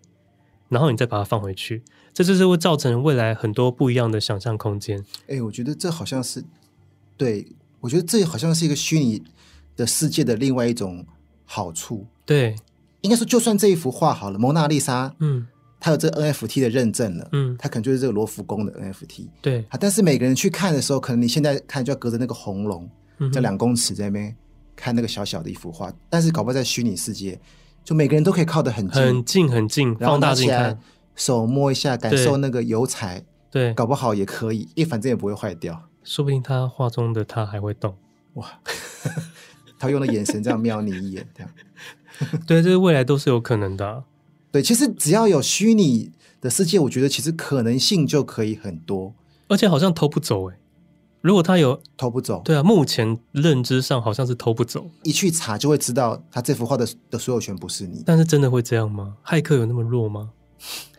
[0.67, 1.81] 然后你再把它放回去，
[2.13, 5.01] 这就是会造成未来很多不一样的想象空间。
[5.29, 6.43] 哎，我觉得这好像是，
[7.15, 7.47] 对，
[7.79, 9.23] 我觉得这好像是一个虚拟
[9.77, 11.05] 的世界的另外一种
[11.45, 12.05] 好处。
[12.25, 12.53] 对，
[12.99, 15.47] 应该说，就算这一幅画好了，《蒙娜丽莎》，嗯，
[15.79, 19.29] 它有这 NFT 的认证了，嗯，它可能就是这个罗浮宫的 NFT。
[19.41, 22.89] 对，但是每个人去看的时候，可能你现在看就要隔着那个红龙，
[23.31, 24.35] 在、嗯、两公尺在那边
[24.75, 27.39] 看那个小小的一幅画，但是搞不好在虚拟世界。
[27.83, 30.79] 就每个人都可以靠得很近，很近很近，放大镜看，
[31.15, 37.95] 手摸一下，感受那个油彩，对，搞不好也可以，因为反正也不会坏掉，说不定他画中的他还会动，
[38.33, 38.59] 哇，
[39.77, 41.51] 他用的眼神这样瞄你一眼，这样，
[42.47, 44.03] 对，这个未来都是有可能的啊，
[44.51, 46.11] 对，其实只要有虚拟
[46.41, 49.13] 的世界，我觉得其实可能性就可以很多，
[49.47, 50.57] 而且好像偷不走哎。
[51.25, 54.91] 如果他有偷不走，对啊，目前认知上好像是偷不走。
[55.01, 58.03] 一去查就会知道，他这幅画的的所有权不是你。
[58.05, 59.15] 但是真的会这样吗？
[59.25, 60.29] 骇客有那么弱吗？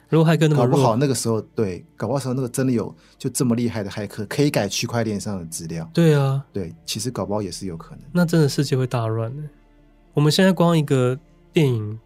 [0.09, 5.89] 如果骇客那么弱，搞不好那个时候对，搞不好时候那个真的有就这么厉害的骇客，可以改区块链上的资料。
[5.95, 8.01] 对啊，对，其实搞不好也是有可能。
[8.11, 9.45] 那真的世界会大乱呢。
[10.13, 11.17] 我们现在光一个
[11.53, 12.01] 电影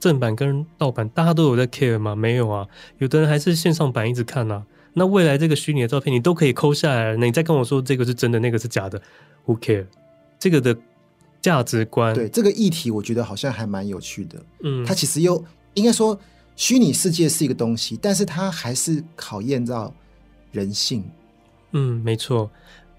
[0.00, 2.16] 正版跟盗版，大家都有在 care 吗？
[2.16, 2.66] 没有啊，
[2.96, 4.64] 有的人还是线上版一直看啊。
[4.98, 9.00] 那未来这个虚拟的照片，你都可以抠下来，你再跟我说这个是真的，那个是假的
[9.46, 9.86] ，Who care？
[10.38, 10.76] 这个的
[11.40, 14.38] 价值观，对这个议题，我觉得好像还蛮有趣的。
[14.62, 15.42] 嗯，它其实又
[15.74, 16.18] 应该说，
[16.56, 19.94] 虚拟世界是一个东西，但是它还是考验到
[20.52, 21.04] 人性。
[21.72, 22.50] 嗯，没错。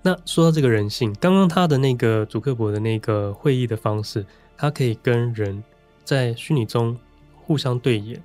[0.02, 4.26] 那说到这个人性，刚刚他的那个祖克伯的那个会议的方式，
[4.58, 5.62] 他可以跟人
[6.06, 6.98] 在虚拟中
[7.36, 8.22] 互相对眼。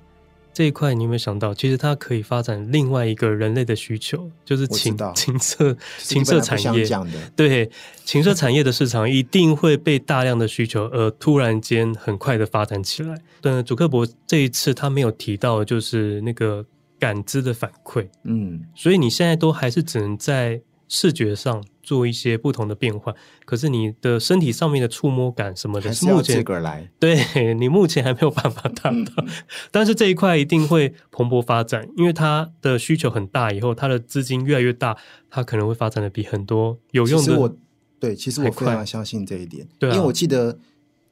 [0.55, 1.53] 这一块你有没有想到？
[1.53, 6.87] 其实它可以发展另外一个人类的需求，就是情情色情色产业。
[7.35, 7.69] 对，
[8.05, 13.15] 情色产业的市场 一定会被大量的需求而突然间很快的发展起来。
[13.41, 16.65] 对，主克伯这一次他没有提到，就是那个
[16.97, 18.07] 感知的反馈。
[18.23, 20.61] 嗯，所以你现在都还是只能在。
[20.87, 23.13] 视觉上做一些不同的变换，
[23.45, 29.27] 可是你的身体上面的触摸感什么的，是目前来， 对你目前还没有办法达到，嗯，
[29.71, 34.97] 但是这一块一定会蓬勃发展，因为它的需求很大，以后它的资金越来越大，
[35.29, 37.55] 它可能会发展的比很多有用的。
[37.99, 40.57] 对，其实我非常相信这一点，对啊，因为我记得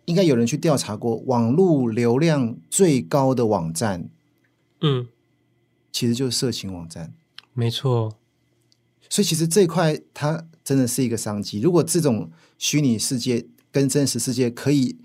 [0.06, 4.10] 应该有人去调查过，网络流量最高的网站，
[4.82, 5.08] 嗯，
[5.92, 7.14] 其实就是色情网站，
[7.54, 8.18] 没错。
[9.10, 11.59] 所以其实这一块它真的是一个商机。
[11.59, 14.97] 如果这种虚拟世界跟真实世界可以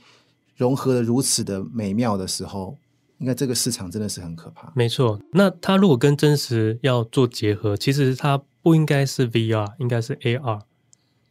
[0.57, 2.77] 融合的如此的美妙的时候，
[3.19, 4.73] 应该这个市场真的是很可怕。
[4.75, 10.61] 没错，那它如果跟真实要做结合，其实它不应该是 VR，应该是 AR。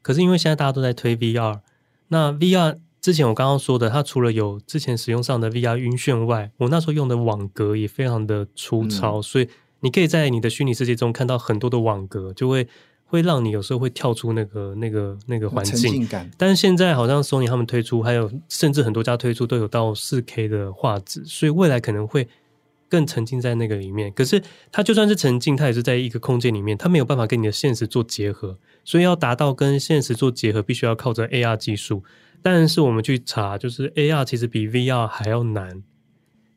[0.02, 1.62] 可是因为现在大家都在推 VR，
[2.10, 9.48] 那 VR 之前我刚刚说的，它除了有之前使用上的 VR 晕眩外，我那时候用的网格也非常的粗糙，嗯、所以。
[9.82, 12.68] 你可以在你的虚拟世界中看到很多的网格，就会
[13.08, 16.08] 会让你有时候会跳出那个那个那个环境。
[16.38, 22.28] 但是现在好像 Sony 他们推出，还有甚至很多家推出都有到四 K 的画质，所以未来可能会
[22.90, 24.12] 更沉浸在那个里面。
[24.12, 28.60] 可是它就算是沉浸，它也是在一个空间里面，它没有办法跟你的现实做结合。
[28.84, 32.04] 所以要达到跟现实做结合，必须要靠着 AR 技术。
[32.42, 35.84] 但是我们去查，就是 AR 其实比 VR 还要难。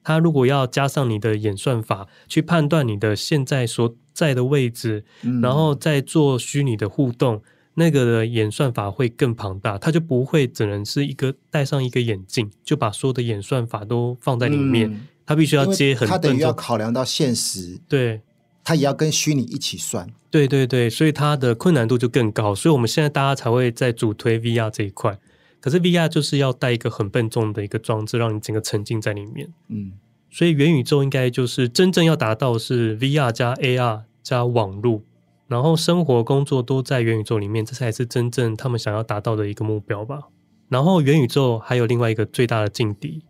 [0.03, 7.43] 它如果要加上你的演算法去判断你的现在所在的位置，嗯、然后再做虚拟的互动，
[7.75, 18.21] 那个的演算法会更庞大，它就不会只能是一个戴上一个眼镜就把所有的演算法都放在里面，嗯、它必须要接很多，它等于要考量到现实，对，
[18.63, 25.19] 它也要跟虚拟一起算，对对对，所以它的困难度就更高，所以我们现在大家才会在主推 VR 这一块。
[25.63, 29.47] 可是 VR 就是要带一个很笨重的一个装置，让你整个沉浸在里面。
[29.69, 29.93] 嗯，
[30.31, 35.03] 所以元宇宙应该就是真正要达到是 VR 加 AR 加网络，
[35.47, 40.21] 然后生活工作都在元宇宙里面，这才是真正他们想要达到的一个目标吧。
[40.69, 43.23] 然后元宇宙还有另外一个最大的劲敌，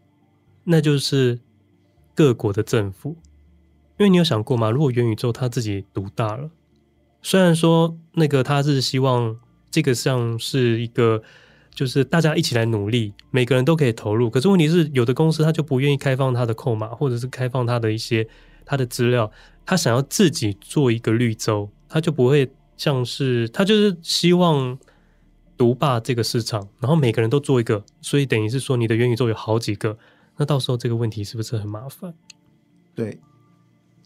[0.65, 1.41] 那就是
[2.15, 3.17] 各国的政府。
[3.99, 4.71] 因为你有想过吗？
[4.71, 6.51] 如果元宇宙它自己独大了，
[7.23, 9.39] 虽然说那个他是希望
[9.71, 11.23] 这个像是一个。
[11.73, 14.29] 就是大家一起来努力，每个人都可以投入。
[14.29, 18.27] 可是问题是，有的公司他就不愿意开放他的扣码，或者是开放他的一些
[18.71, 19.29] 他的资料，
[19.67, 24.79] 他想要自己做一个绿洲，他就不会像是他就是希望
[25.57, 29.99] 独霸这个市场，然后每个人都做一个，所以等于是说你的元宇宙有好几个，
[30.37, 32.15] 那到时候这个问题是不是很麻烦？
[32.95, 33.19] 对。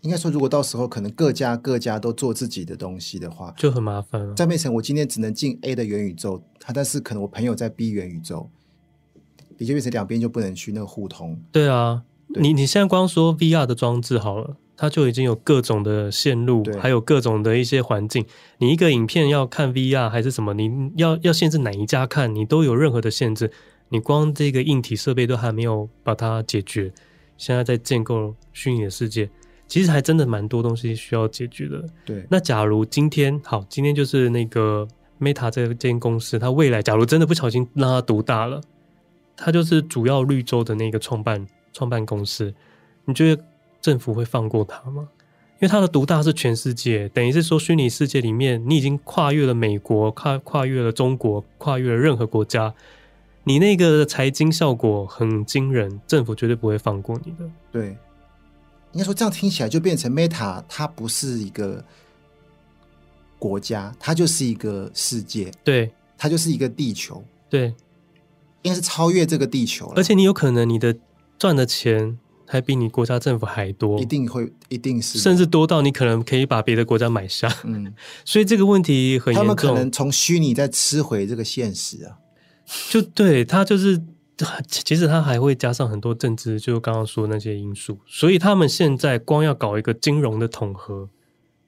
[0.00, 4.34] 应该说，如果到时候可能各家各家都做自己的东西的话，就很麻烦了。
[4.34, 8.50] 再变成我今天只能进 A 的元宇宙，他但是可能我朋友在 B 元宇宙，
[9.56, 11.38] 你就变成两边就不能去那个互通。
[11.50, 12.02] 对啊，
[12.40, 18.24] 你你现在光说 VR 的装置好了，它就已经有各种的线路，还有各种的一些环境。
[18.58, 23.50] 你一个影片要看 VR 还是什么，你要要限制哪一家看，你都有任何的限制。
[23.90, 26.90] 你光这个硬体设备都还没有把它解决，
[27.36, 29.28] 现在在建构虚拟的世界，
[29.68, 31.84] 其实还真的蛮多东西需要解决的。
[32.04, 34.88] 对，那假如今天好，今天就是那个
[35.20, 38.60] Meta 这间公司，它未来假如真的不小心让它独大了，
[39.36, 42.54] 它就是主要绿洲的那个创办创办公司，
[43.04, 43.44] 你觉得
[43.82, 45.06] 政府会放过他吗？
[45.56, 52.74] 因为他的独大是全世界，等于是说虚拟世界里面，你已经跨越了美国，跨跨越了中国，跨越了任何国家。
[53.44, 57.48] 你那个财经效果很惊人，政府绝对不会放过你的。
[57.70, 57.88] 对，
[58.92, 61.84] 应该说这样听起来就变成 Meta，它不是一个
[63.38, 65.50] 国家，它就是一个世界。
[65.62, 67.22] 对，它就是一个地球。
[67.48, 67.66] 对，
[68.62, 69.92] 应该是超越这个地球了。
[69.96, 70.96] 而且你有可能你的
[71.38, 77.48] 赚的钱还比你国家政府还多，一定会，一定是，甚至多到你可能可以把别的国家买下。
[77.64, 77.92] 嗯，
[78.24, 79.42] 所以这个问题很严重。
[79.42, 82.18] 他们可能从虚拟再吃回这个现实啊。
[82.90, 84.00] 就对他就是，
[84.66, 91.08] 其实他还会加上很多政治，就刚刚说那些因素，所以他们现在光要搞一个金融的统合，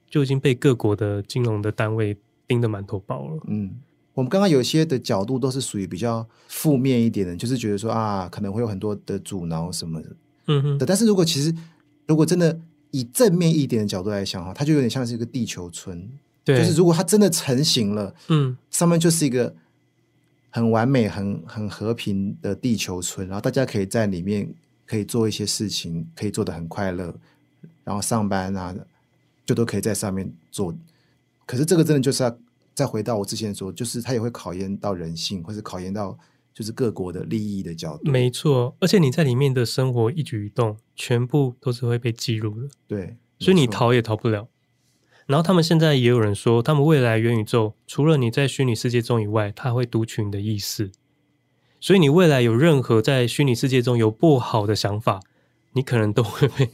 [0.09, 3.37] 就已经被各国的金融的单位盯得满头包了。
[3.47, 3.75] 嗯，
[4.17, 10.09] 我们刚刚有些的角度都是属于比较负面一点的，就是觉得说啊，可能会有很多的阻挠什么的。
[10.47, 10.77] 嗯哼。
[10.87, 11.53] 但是如果其实
[12.07, 12.59] 如果真的
[12.89, 16.09] 以正面一点的角度来想哈，它就有点像是一个地球村。
[16.43, 16.57] 对。
[16.57, 19.53] 就是如果它真的成型了，嗯，上面就是一个。
[20.49, 24.51] 很完美、很很和平的地球村，然后大家可以在里面
[24.87, 27.13] 可以做一些事情，可以做的很快乐，
[27.83, 28.73] 然后上班啊，
[29.45, 30.73] 就都可以在上面做。
[31.45, 32.35] 可是这个真的就是要
[32.77, 36.15] 再回到我之前说，就是它也会考验到人性，或者考验到
[36.53, 38.11] 就是各国的利益的角度。
[38.11, 42.69] 没错，而且你在里面的生活一举一动，全部都是会被记录的。
[42.87, 44.47] 对，所以你逃也逃不了。
[45.25, 50.91] 然后他们现在也有人说，他们未来元宇宙除了你在虚拟世界中以外，它会读取你的意识。
[51.79, 55.19] 所以你未来有任何在虚拟世界中有不好的想法，
[55.73, 56.69] 你可能都会被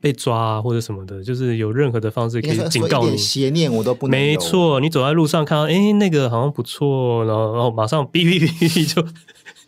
[0.00, 3.16] 被抓啊，或者什么的，就是有任何的方式可以警告你。
[3.16, 4.10] 邪念我都不能。
[4.10, 9.06] 没错，你走在路上看到，哎，那个好像不错，然后然后马上哔哔哔哔 就。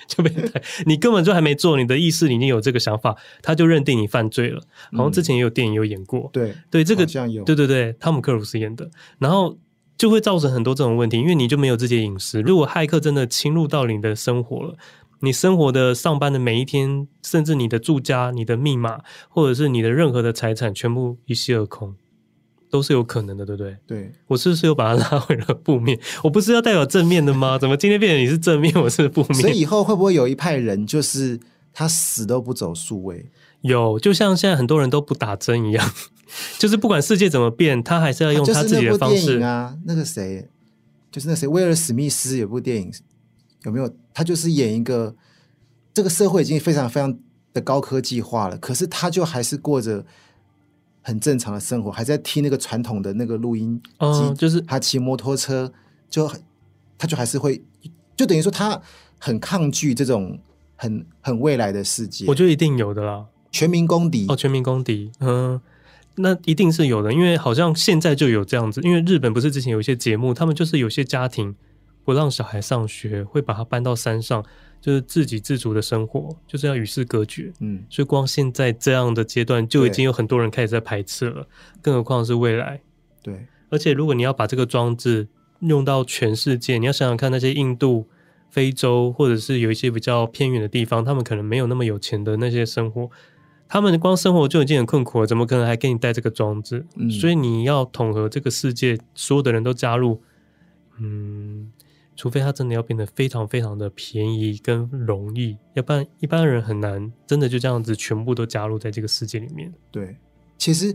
[0.09, 4.63] 就被逮，你根本就还没做，你的意识里已经有这个想法，他就认定你犯罪了。
[4.93, 9.59] 好像之前也有电影有演过，嗯、对对，这个对对对，汤姆克鲁斯演的，然后
[9.99, 12.41] 就会造成很多这种问题，因为你就没有自己的隐私。
[12.41, 14.77] 如果骇客真的侵入到你的生活了，
[15.21, 21.95] 你生活的上班的每一天，甚至你的住家、你的密码，或者是你的任何的财产，全部一泻而空。
[22.71, 23.77] 都是有可能的，对不对？
[23.87, 25.99] 对，我是不是又把它拉回了负面？
[26.23, 27.57] 我不是要代表正面的吗？
[27.59, 29.41] 怎么今天变成你是正面，我是负面？
[29.41, 31.41] 所以以后会不会有一派人，就是
[31.73, 33.31] 他死都不走数位？
[33.63, 35.93] 有，就像现在很多人都不打针一样，
[36.61, 39.75] 就是不管世界怎么变，他还是要用他自己的方式啊。
[39.87, 40.51] 那个谁，
[41.11, 42.93] 就是那谁，威尔史密斯有部电影，
[43.65, 43.95] 有没有？
[44.15, 45.15] 他就是演一个，
[45.95, 47.19] 这个社会已经非常非常
[47.53, 50.05] 的高科技化了，可是他就还是过着。
[51.01, 55.73] 很正常的生活，还在听那个传统的那个录音机，嗯，就是他骑摩托车，
[56.11, 56.31] 就
[56.99, 57.63] 他就还是会，
[58.15, 58.79] 就等于说他
[59.19, 60.39] 很抗拒这种
[60.77, 62.27] 很很未来的世界。
[62.29, 65.59] 我觉得一定有的啦，全民公敌哦，全民公敌，嗯，
[66.17, 71.57] 那一定是有的，因为好像现在就有这样子，因为日本不是之前有一些节目，他们就是有些家庭
[72.09, 74.43] 不让小孩上学，会把他搬到山上。
[74.81, 77.53] 就是自给自足的生活，就是要与世隔绝。
[77.61, 81.47] 嗯，所以光现在这样的阶段就已经有很多人开始在排斥了，
[81.83, 82.81] 更何况是未来。
[83.21, 85.27] 对，而且如果你要把这个装置
[85.59, 88.07] 用到全世界，你要想想看，那些印度、
[88.51, 93.11] 非洲或者是有一些比较偏远的地方，他们可能没有那么有钱的那些生活，
[93.69, 96.87] 他们光生活就已经很困苦了，怎么可能还给你带这个装置？
[96.95, 100.23] 嗯，所以你要统合这个世界，所有的人都加入，
[101.01, 101.73] 嗯。
[102.19, 109.73] 除非它真的要变得非常非常的便宜跟容易，要不然一般人很难真的就这样子全部都加入在这个世界里面。
[109.93, 110.17] 对，
[110.59, 110.93] 其实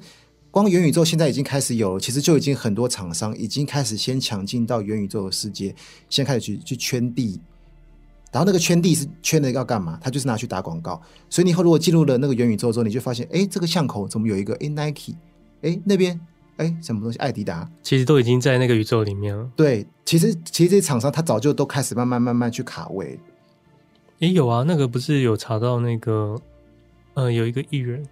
[0.52, 5.74] 光元宇宙现在已经开始有了，其实就已经很多厂商已经开始先抢进到元宇宙的世界，
[6.10, 7.40] 先开始去去圈地，
[8.30, 9.98] 然后那个圈地是圈的要干嘛？
[10.02, 11.02] 他就是拿去打广告。
[11.30, 15.16] 所以你以后如果进入了那个元宇宙之后，你就发现，哎，这个巷口怎么有一个哎 Nike？
[15.62, 16.20] 哎那边。
[16.58, 17.18] 哎，什么东西？
[17.20, 19.50] 艾迪达其实都已经在那个宇宙里面了。
[19.56, 23.20] 对，其实其实这些厂商他早就都开始慢慢慢慢去卡位。
[24.20, 26.36] 也有啊，那个不是有查到那个，
[27.16, 28.06] 呃，有一个艺人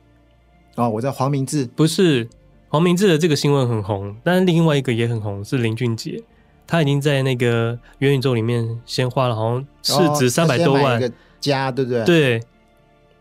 [0.76, 2.28] 哦，我叫黄明志，不是
[2.68, 6.22] 黄明志的这个新闻很红，但是另外一个也很红，是林俊杰，
[6.66, 12.06] 他已经在那个元宇宙里面先花了好像市值三百多万、哦、一个家，对不对？
[12.06, 12.42] 对。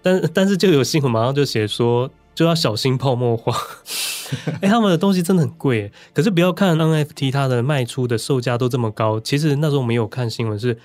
[0.02, 3.54] 但但是就有新闻马上就写说，就要小心泡沫化。
[4.60, 10.78] 哎、欸，他们的东西真的很贵，可是不要看 NFT 它的卖出的售价都这么高，其实那时候没有看新闻是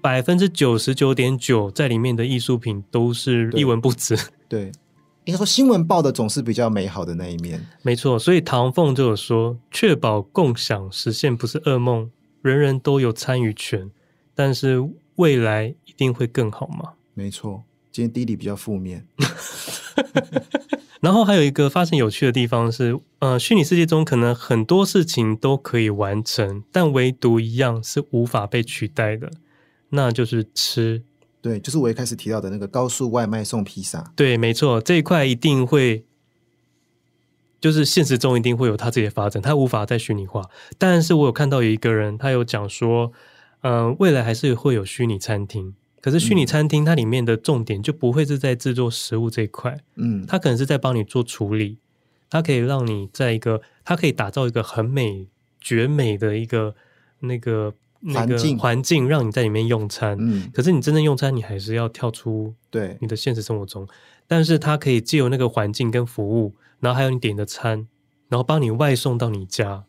[0.00, 4.16] 百分之九十九点九在里面的艺术品都是一文不值。
[4.48, 4.70] 对，
[5.24, 7.66] 应该说新闻报的总是比较美好的那一面。
[7.82, 12.10] 没错，所以唐凤就有说，确保共享实现不是噩梦，
[12.42, 13.90] 人人都有参与权，
[14.34, 14.78] 但是
[15.16, 16.92] 未来一定会更好吗？
[17.14, 19.04] 没错，今天弟弟比较负面。
[21.04, 29.30] 然后还有一个发生有趣的地方是，呃，虚拟世界中可能很多事情都可以完成，但唯独一样是无法被取代的，
[29.90, 31.02] 那就是吃。
[31.42, 34.12] 对，就是我一开始提到的那个高速外卖送披萨。
[34.16, 36.06] 对，没错，这一块一定会，
[37.60, 40.48] 就是现实中一定会有它自己的发展，它无法再虚拟化。
[40.78, 43.12] 但是我有看到有一个人，他有讲说，
[43.60, 45.74] 嗯、呃，未来还是会有虚拟餐厅。
[46.04, 51.78] 可是虚拟餐厅它里面的重点就不会是在制作食物这一块，嗯，它可能是在帮你做处理，
[52.28, 55.28] 它可以让你在一个，它可以打造一个很美
[55.58, 56.74] 绝美的一个
[57.20, 60.14] 那个那个环境，让你在里面用餐。
[60.20, 63.88] 嗯，可是你真正用餐，你还是要跳出对你的现实生活中，
[64.26, 67.88] 但是它可以借由那个环境跟服务，然后还有你点的餐，
[68.28, 69.84] 然后帮你外送到你家。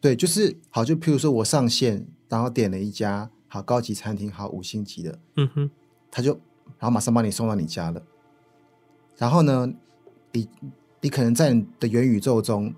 [0.00, 3.30] 对，就是好，就譬如说我上线，然后点了一家。
[3.52, 5.70] 好高级餐厅，好五星级的，嗯哼，
[6.08, 6.32] 他就
[6.78, 8.00] 然后马上帮你送到你家了。
[9.16, 9.70] 然后呢，
[10.30, 10.48] 你
[11.00, 12.72] 你可能在你的元宇宙中，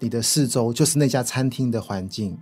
[0.00, 2.36] 你的四周就是那家餐厅的环境，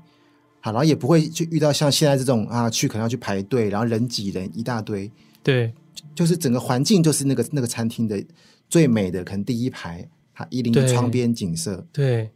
[0.60, 5.72] 好，然后也不会去遇到像现在这种啊，去可能要去排队，然后人挤人一大堆，对，
[6.14, 8.24] 就是整个环境就是那个那个餐厅的
[8.70, 12.30] 最美的，可能第一排，它一零一窗边景色，对，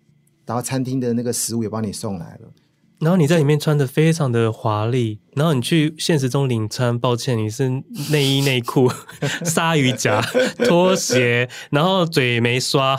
[0.44, 2.52] 然后餐厅的那个食物也帮你送来了。
[3.00, 7.68] 然后你在里面穿的非常的华丽，然后你去现实中领餐，抱歉，你是
[8.10, 8.90] 内衣内裤、
[9.44, 10.20] 鲨鱼夹、
[10.64, 12.98] 拖鞋，然后嘴没刷，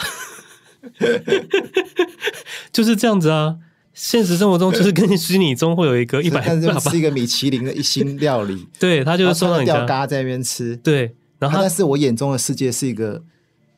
[2.71, 3.57] 就是这样子啊。
[3.93, 6.43] 现实生活中就是跟虚拟中会有一个 一百，
[6.79, 11.15] 是一个米其林的一星料理，对，他就是送到你家，嘎在那边吃，对。
[11.39, 13.23] 然后，但是我眼中的世界是一个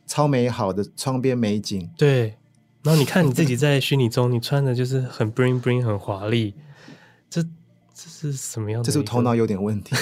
[0.08, 2.37] 超美好的窗边美景，对。
[2.88, 6.54] 然后你看你自己在虚拟中，你穿的就是很 bling bling 很华丽，
[7.30, 8.86] 这这是什么样的？
[8.86, 9.94] 这是头脑有点问题？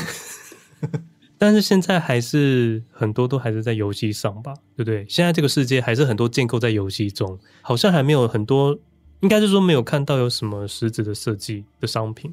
[1.36, 5.04] 但是现在还是很多都还是在游戏上吧，对不对？
[5.10, 8.78] 现在这个世界还是很多建构在游戏中，好像还没有很多，
[9.22, 12.32] 应该是说没有看到有什么实质的设计的商品。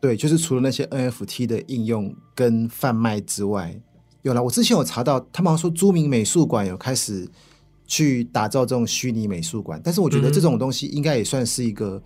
[0.00, 3.78] 对，就是除了那些 NFT 的应用跟贩卖之外，
[4.22, 4.42] 有了。
[4.42, 7.28] 我之前有查到，他们好像说著名美术馆有开始。
[7.92, 12.02] 去打造这种虚拟美术馆，但是我觉得这种东西应该也算是一个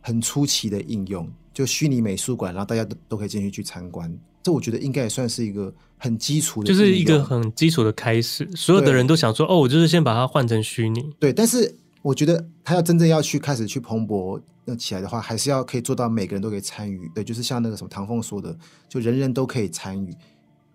[0.00, 4.08] 很出奇的应用，就虚拟美术馆，然后大家都都可以进去去参观。
[4.40, 8.48] 这我觉得应该也算是一个很基础的，就是一个很基础的开始。
[8.54, 11.10] 所有的人都想说，哦，我就是先把它换成虚拟。
[11.18, 17.10] 对，但是我觉得他要真正要去开始去蓬勃那起来的话，还是要可以做到每个人都可以参与。
[17.12, 18.56] 对，就是像那个什么唐凤说的，
[18.88, 20.14] 就人人都可以参与。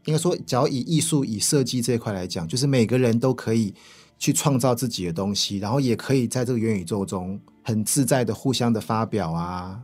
[0.05, 3.73] 应该说，只要以艺术、以设计这一块来讲，就是每个人都可以
[4.19, 9.79] 去创造自己的东西，然后也可以在这个元宇宙中很自在的互相的发表啊，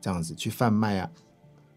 [0.00, 1.10] 这样子去贩卖啊。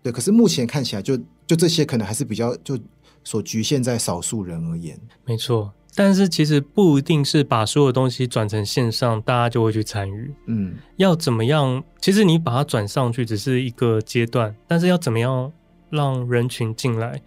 [0.04, 2.78] 对，可是目前看起来就，就就这些可能还是比较就
[3.24, 5.00] 所局限在少数人而言。
[5.26, 10.34] 没错，但是其实不一定是把所有东西转成线上，大家就会去参与。
[10.46, 11.84] 嗯，要怎么样？
[12.00, 15.52] 其实你把它转上去只是一个阶段，但是要怎么样
[15.90, 17.22] 让人群进来？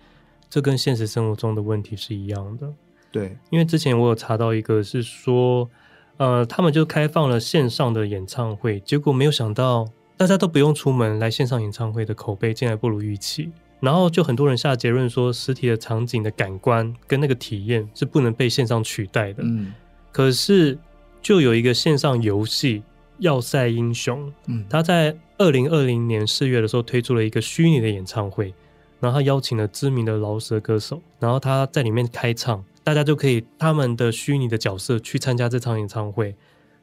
[0.51, 2.69] 这跟现实生活中的问题是一样的，
[3.13, 5.71] 对，因为之前我有查到一个是说，
[6.17, 13.49] 呃，他们就开放了线上的演唱会，结果没有想到大家都不用出门来线上演唱会的口碑竟然不如预期，
[13.79, 19.45] 然后就很多人下结论说，实体的场景的感官跟那个体验是不能被线上取代的。
[19.45, 19.73] 嗯，
[20.11, 20.77] 可是
[21.23, 22.79] 就有一个线上游戏
[23.19, 28.53] 《要塞英雄》，嗯，他在二零二零年四月的时候推出了一个虚拟的演唱会。
[29.01, 36.37] 然后他邀请了知名的饶舌歌手，然后他在里面开唱，大家就可以他们的虚拟的角色去参加这场演唱会，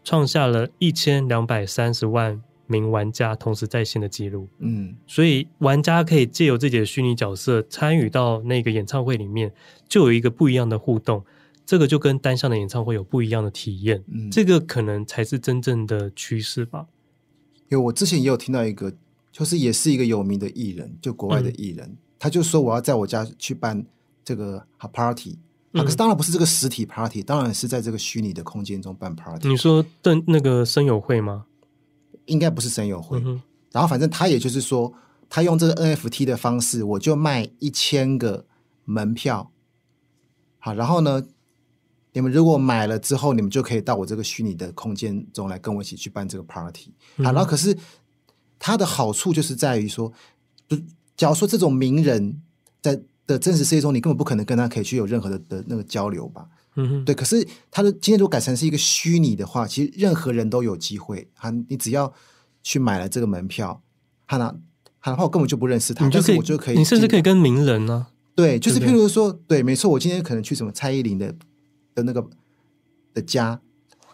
[0.03, 4.47] 创下了一千两百三十万名玩家同时在线的记录。
[4.57, 9.53] 嗯，所以玩家可以借由自己的虚拟角色参与到那个演唱会里面，
[9.88, 11.24] 就有一个不一样的互动，
[11.65, 14.03] 这个就跟单向的演唱会有不一样的体验。
[14.11, 16.88] 嗯，这个可能才是真正的趋势吧。
[17.70, 18.91] 因为我之前也有听到一个，
[19.32, 21.86] 就是也是一个有名的艺人，就国外的艺人。
[21.86, 23.86] 嗯他就说我要在我家去办
[24.24, 25.38] 这个 party，
[25.74, 29.47] 啊，可是当然不是这个实体 party，当然是在这个虚拟的空间中办 party。
[29.47, 31.45] 你说的那个声友会吗？
[32.26, 33.20] 应该不是声友会。
[33.24, 33.41] 嗯。
[33.72, 34.91] 然后反正他也就是说，
[35.30, 38.45] 他用这个 NFT 的方式，我就卖一千个
[38.86, 39.51] 门票，
[40.57, 41.24] 好，然后呢，
[42.13, 46.91] 你们如果买了之后，你们就可以到我这个虚拟的空间中来跟我一起去办这个 party。
[47.18, 47.78] 好，然后可是
[48.57, 50.11] 它的好处就是在于说，
[50.68, 50.78] 就
[51.18, 52.39] 假如说这种名人
[52.82, 56.47] 在的真实世界中，你根本不可能跟他可以去有任何的的那个交流吧？
[56.76, 57.13] 嗯哼，对。
[57.13, 61.28] 可是他的今天如果改成是一个虚拟的话，其实任何人都有机会。
[61.34, 62.13] 哈，你只要
[62.61, 63.82] 去买了这个门票，
[64.28, 64.45] 哈，那
[64.99, 68.13] 哈的话我根本就不认识他，你就可以，我就可以，你甚至可以跟名人呢、啊。
[68.36, 71.34] 对，就是譬如说，对，对，没错，我今天可能去什么蔡依林的
[71.95, 72.24] 的那个
[73.15, 73.59] 的家，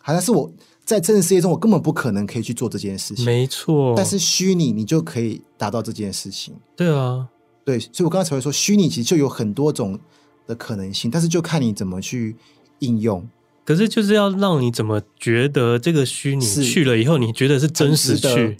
[0.01, 0.53] 好像是我
[0.85, 3.93] 在真实世界中，我根本不可能可以去做这件事情，没错。
[3.95, 6.53] 但是虚拟你就可以达到这件事情。
[6.75, 7.27] 对啊，
[7.63, 9.99] 对，所以我刚才才会说，虚拟其实就有很多种
[10.45, 12.35] 的可能性，但是就看你怎么去
[12.79, 13.27] 应用。
[13.65, 18.57] 可是就是要让你怎么觉得这个虚拟去了以后，你觉得是真实去。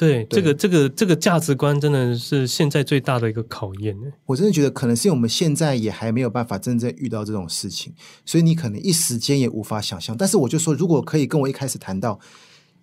[0.00, 3.94] 对，对这个这个这个价值观真的是现在最大的一个考验。
[4.24, 7.92] 我真的觉得可能是因为我们现在也还没有办法真正遇到这种事情，
[8.24, 10.16] 所以你可能一时间也无法想象。
[10.16, 12.18] 但是我就说，如果可以跟我一开始谈到，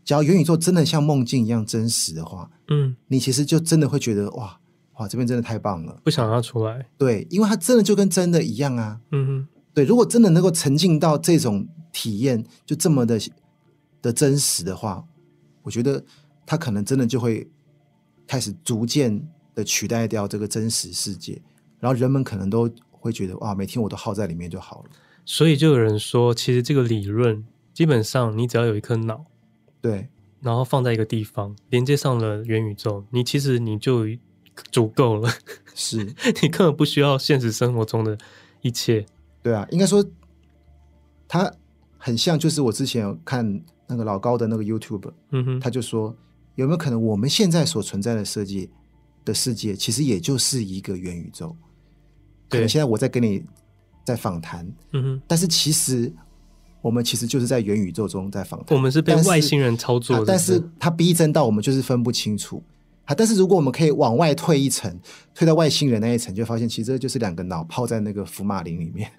[0.05, 4.59] 只要元宇宙真的像梦境一样真实的话，嗯，你其实就真的会觉得哇
[4.99, 6.85] 哇，这边真的太棒了，不想要出来。
[6.99, 8.99] 对，因为它真的就跟真的一样啊。
[9.11, 13.19] 嗯哼，对，如果真的能够沉浸到这种体验，就这么的
[14.03, 15.03] 的真实的话，
[15.63, 16.03] 我觉得。
[16.47, 17.45] 它可能真的就会
[18.25, 19.21] 开始逐渐
[19.53, 21.41] 的取代掉这个真实世界，
[21.77, 24.89] 然后人们可能都会觉得哇，每天我都耗在里面就好了。
[25.25, 29.25] 所以就有人说，其实这个理论基本上你只要有一颗脑，
[29.81, 30.07] 对，
[30.39, 34.07] 然后放在一个地方，连接上了元宇宙，你其实你就
[34.71, 35.29] 足够了。
[35.75, 35.97] 是
[36.41, 38.17] 你根本不需要现实生活中的
[38.61, 39.05] 一切。
[39.43, 40.03] 对啊，应该说
[41.27, 41.53] 它
[41.97, 46.15] 很像，就是我之前有看那个老高的那个 YouTube，嗯哼，他就说。
[46.57, 48.69] 有没有可能，我们现在所存在的设计
[49.23, 51.55] 的世界，其实也就是一个元宇宙？
[52.49, 53.43] 可能现在我在跟你
[54.03, 56.11] 在访谈，嗯哼，但是其实
[56.81, 58.75] 我们其实就是在元宇宙中在访谈。
[58.75, 62.63] 我们是被外星人操作的，但是它逼真到我们就是分不清楚。
[63.07, 63.15] 啊！
[63.17, 64.93] 但是如果我们可以往外退一层，
[65.33, 69.09] 退到外星人那一层，就发现其实这就是两个脑泡在那个福马林里面，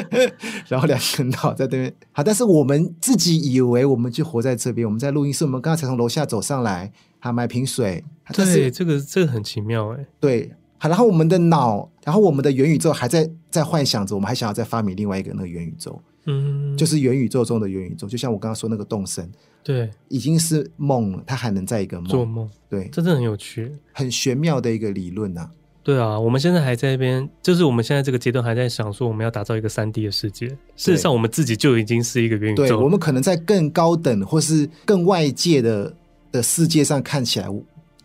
[0.68, 1.92] 然后两个脑在那边。
[2.12, 8.04] 好，但是我们自己以为我们就活在这边，我们在录音室，我们刚才从楼下走上来，还买瓶水。
[8.34, 10.06] 对，这个这个很奇妙哎。
[10.20, 16.00] 对，好，然后我们的脑，然后我们的元宇宙还在在幻想着，我们还想要再发明另外一个那个元宇宙。
[16.26, 19.30] 嗯，就是元宇宙中的元宇宙，就像我刚刚说那个动森，
[19.62, 22.08] 对，已经是梦了，它还能在一个梦。
[22.08, 25.50] 做梦，对，这真的很有趣，很玄妙的一个理论呐、啊。
[25.82, 30.46] 对啊，我们现在还在那边，就是我们现在这个阶段还在想说，我们要打造一个三 D 的世界。
[30.76, 32.66] 事实上，我们自己就已经是一个元宇宙。
[32.66, 35.96] 对，我们可能在更高等或是更外界的
[36.30, 37.46] 的世界上看起来，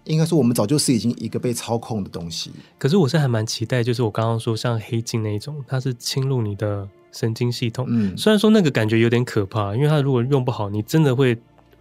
[0.05, 2.51] 应该说我们早就是已经一个被操控的东西。
[2.79, 6.87] 可是我是还蛮期待，就是我刚刚说像黑镜那一种，它是侵入你的。
[7.15, 11.37] 神经系统，嗯，虽然说那个感觉有点可怕，因为它如果用不好，你真的会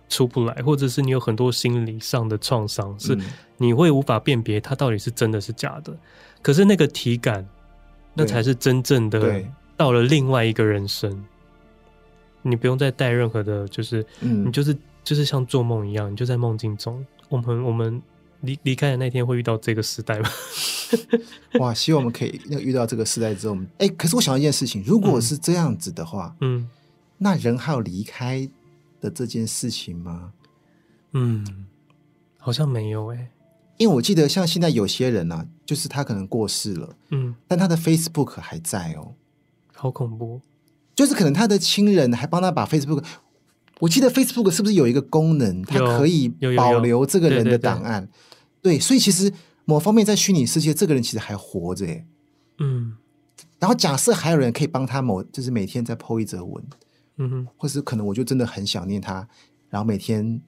[0.09, 3.18] 出不来，或者是你有很多心理上的创伤，是
[3.57, 5.93] 你会无法辨别它到底是真的是假的。
[6.41, 7.45] 可是那个体感，
[8.14, 9.43] 那才是真正的
[9.77, 11.25] 到了另外一个人生，
[12.43, 17.05] 你不用再带任何的，就是，你就是就是像做梦一样，你就在梦境中。
[17.29, 18.01] 我们我们。
[18.45, 20.28] 离离开的那天会遇到这个时代吗？
[21.59, 26.68] 哇，希望我们可以那遇到这个时代之后，哎，可是我想到一件事情，如果是这样子的话，嗯，
[27.18, 28.49] 那人还有离开
[29.01, 30.32] 的这件事情吗？
[31.12, 31.66] 嗯，
[32.38, 33.30] 好像没有哎、欸，
[33.78, 39.14] 因为我记得像现在有些人啊，就是他可能过世了，嗯，但他的 Facebook 还在哦，
[39.74, 40.40] 好恐怖，
[40.95, 43.05] 就是可能他的亲人还帮他把 Facebook。
[43.80, 48.09] 我记得 Facebook 是不是有一个功能，它可以保留这个人的档案？
[48.65, 49.31] 对，所以其实
[49.67, 52.07] 某方面在虚拟世界，这个人其实还活着耶。
[52.61, 52.97] 嗯，
[53.59, 56.65] 然后假设还有人可以帮他某，就是每天在 po 一则文，
[57.19, 59.29] 嗯哼，或是可能我就真的很想念他，
[59.69, 60.41] 然后每天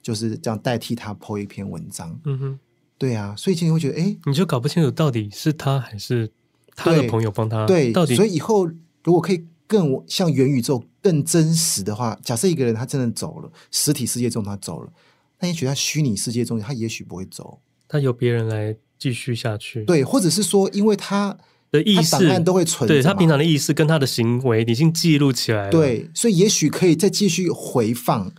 [0.00, 2.18] 就是这样代替他 po 一篇文章。
[2.24, 2.58] 嗯哼，
[2.96, 6.32] 对啊，所以今天会觉得，哎，你就搞不清楚到底是他还是
[6.74, 7.66] 他的朋友帮他？
[7.66, 8.66] 对，到底，所以以后
[9.04, 9.46] 如果可以。
[9.70, 14.92] 更像元宇宙更真实的话，假设一个人他真的走了，实体世界中他走了，
[15.40, 19.84] 那也许在虚拟世界中他也许不会走，他由别人来继续下去。
[19.84, 21.36] 对，或者是说，因为他
[21.70, 28.32] 的意识档案都会存，对他平常的意识跟他的行为已经记录起来了，对，所以也许可以再继续回放，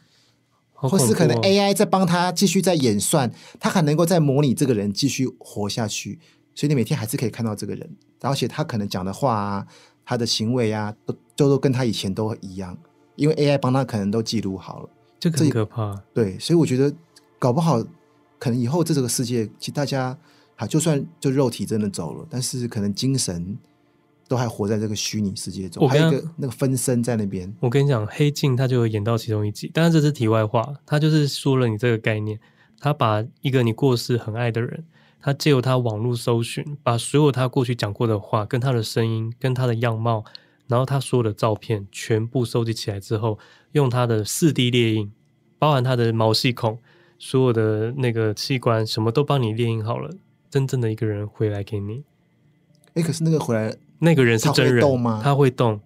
[0.75, 6.19] 哦、或是可能 AI 在帮他继续在演算，他还能够再模拟这个人继续活下去，
[6.53, 9.67] 所以你每天还是可以看到这个人，而且他可能讲的话啊。
[10.03, 12.75] 他的行为啊，都都都跟他以前都一样，
[13.15, 14.89] 因为 AI 帮他可能都记录好了，
[15.21, 16.03] 这个很可怕。
[16.13, 16.93] 对，所以我觉得
[17.39, 17.81] 搞不好，
[18.37, 20.17] 可能以后这这个世界，其实大家
[20.57, 23.57] 啊，就算就肉体真的走了，但是可能精神
[24.27, 27.53] 都还活在这个虚拟世界中，还有一个那个分身在那边。
[27.59, 32.39] 我跟你讲，《黑镜》他就有演到其中一集，当然这是题外话，他就是说了你这个概念，
[32.79, 34.85] 他把一个你过世很爱的人，
[35.19, 40.23] 他借由他网络搜寻，把所有他过去讲过的话、跟他的声音、跟他的样貌，
[40.67, 43.37] 然后他所有的照片全部收集起来之后，
[43.73, 45.11] 用他的四 D 列印，
[45.59, 46.79] 包含他的毛细孔，
[47.19, 50.09] 所有的那个器官，什么都帮你列印好了，
[50.49, 52.03] 真正的一个人回来给你。
[52.95, 53.75] 哎，可是那个回来。
[53.99, 55.21] 那个人是真人，吗？
[55.23, 55.79] 他会动，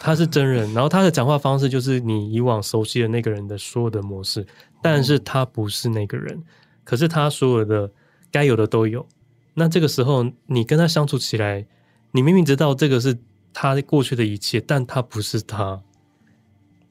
[0.00, 0.72] 他是真人。
[0.74, 4.46] 然后他的讲话方式就是你以往熟悉的那个人的所有的模式，
[4.80, 6.42] 但是他不是那个人，
[6.82, 7.92] 可是他所有的
[8.30, 9.06] 该有的都有。
[9.52, 11.66] 那这个时候你跟他相处起来，
[12.12, 13.18] 你明明知道这个是
[13.52, 15.82] 他过去的一切，但他不是他，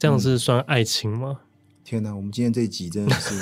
[0.02, 1.42] 这样是算爱情吗？
[1.42, 1.46] 嗯、
[1.84, 3.36] 天哪，我们今天这一集真的是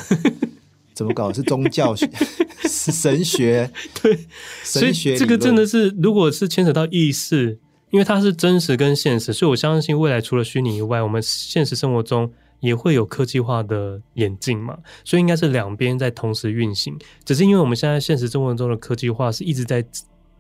[0.93, 1.32] 怎么搞？
[1.32, 2.05] 是宗教学？
[2.68, 4.28] 是神学，对，
[4.62, 7.57] 神学，这个真的是，如果是牵扯到意识，
[7.91, 12.30] 因为它是真实跟现实，所以我相信未来除了虚拟以外，我们现实生活中
[12.60, 16.99] 也会有科技化的演进嘛，所以应该是两边在同时运行。
[17.24, 19.82] 只是因为我们现在现实生活中的科技化是一直在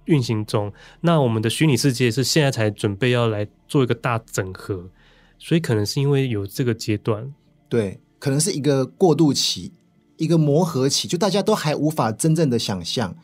[0.03, 4.89] 运行中，那我们的虚拟世界是现在才准备要来做一个大整合，
[5.39, 7.33] 所以可能是因为有这个阶段，
[7.67, 9.71] 对，可能是一个过渡期。
[10.17, 13.15] 一个磨合期，就大家都还无法真正的想象，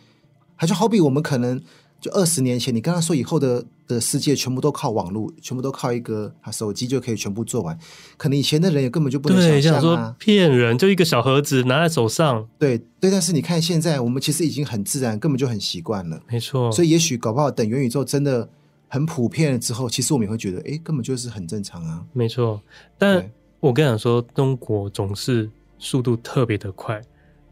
[0.56, 1.62] 还就好比我们可能
[2.00, 7.78] 就二十年前，你跟他说以后的的世界全部都靠网络，全部都靠一个啊手机就可以全部做完，
[8.16, 16.72] 可能以前的人也根本就不能想象啊，骗人，就一个小盒子拿在手上，对对，但是你看现在，我们其实已经很自然，根本就很习惯了，没错。
[16.72, 18.50] 所以也许搞不好等元宇宙真的
[18.88, 22.62] 很普遍了之后，其实我们也会觉得，哎，根本就是很正常啊，没错。
[22.98, 23.30] 但
[23.60, 25.50] 我跟你讲说，中国总是。
[25.78, 27.00] 速度特别的快，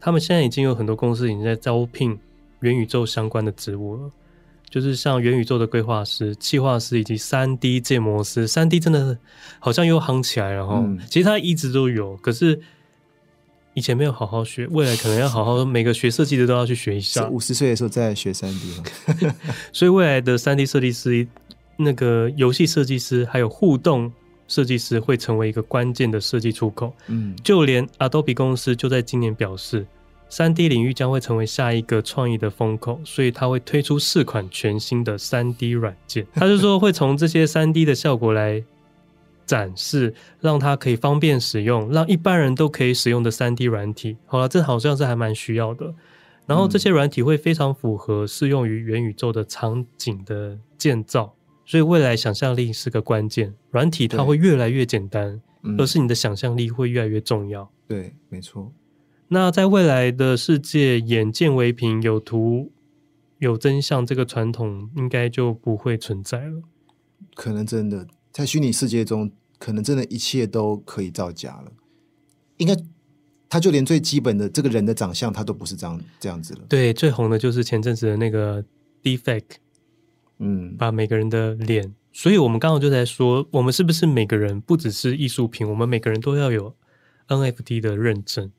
[0.00, 2.18] 他们现在已经有很多公司已经在招聘
[2.60, 4.10] 元宇宙相关的职务了，
[4.70, 8.48] 就是像元宇宙的规划师、企划师以及三 D 建模师。
[8.48, 9.16] 三 D 真的
[9.60, 12.58] 好像又夯起来了哈，嗯、其实它一直都有，可是
[13.74, 17.28] 以前没有好好学，未来可能要好好每个学设计的都要去学一下。
[17.28, 19.30] 五十岁的时候再学三 D
[19.72, 21.26] 所以未来的三 D 设计师、
[21.76, 24.10] 那个游戏设计师还有互动。
[24.46, 26.92] 设计师会成为一个关键的设计出口。
[27.06, 29.86] 嗯，就连 Adobe 公司就在今年表示
[30.28, 36.26] 三 D 领域将会成为下一个创意的风口，所以他会推出四款全新的三 D 软件。
[36.34, 38.62] 他就说会从这些三 D 的效果来
[39.46, 44.16] 展示，让它可以方便使用，让一般人都可以使用的三 D 软体。
[44.26, 45.94] 好了，这好像是还蛮需要的。
[46.46, 51.34] 然后这些软体会非常符合适用于元宇宙的场景的建造。
[51.66, 57.70] 所以未来想象力是个关键，软体它会越来越简单，嗯、而是你的想象力会越来越重要。
[57.88, 58.70] 对，没错。
[59.28, 62.70] 那在未来的世界，眼见为凭，有图
[63.38, 66.62] 有真相，这个传统应该就不会存在了。
[67.34, 69.30] 可能真的在虚拟世界中，
[69.60, 71.72] 可能真的一切都可以造假了。
[72.56, 72.76] 应该，
[73.48, 76.62] 他就连最基本的这个人的长相，他都不是这样这样子了。
[76.68, 78.64] 对，最红的就是前阵子的那个
[79.04, 79.62] Deepfake。
[80.38, 86.74] 嗯，把每个人的脸，所以我们刚刚就在说，我们是不是每个人不只是艺术品，我们每个人都要有
[87.28, 88.50] NFT 的认证。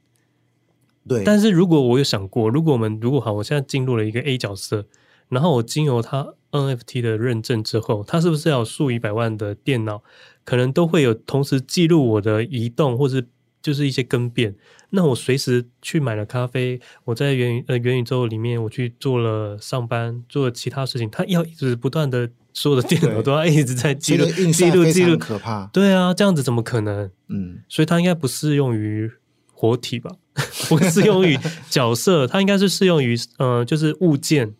[1.05, 4.88] 对，但是如果我有想过，如果我们如果好，我现在进入了一个 A 角色，
[5.30, 10.03] 然后我经由它 NFT 的认证之后，它是不是要数以百万的电脑，
[10.43, 13.28] 可能都会有同时记录我的移动，或是
[13.61, 14.55] 就是一些更变？
[14.91, 25.65] 那我随时去买了咖啡，我在元呃元宇宙里面，我去做了上班，做了其他事情，它要一直不断的，所有的电脑都要一直在记录记录记录，可怕。
[25.73, 27.11] 对啊，这样子怎么可能？
[27.28, 29.11] 嗯，所以它应该不适用于
[29.51, 30.11] 活体吧？
[30.69, 31.38] 不适用于
[31.69, 34.53] 角色，它应该是适用于呃，就是物件。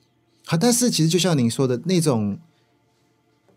[0.46, 2.40] 好，但是其实就像您说的那种。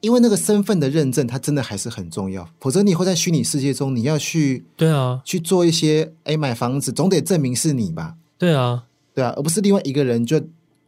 [0.00, 2.48] 因为那个身份的认证，它真的还是很重要。
[2.60, 8.14] 否则你以后在虚拟世界中，你要去对啊去做一些哎买房子，总得证明是你吧？
[8.38, 10.40] 对啊，对啊，而不是另外一个人就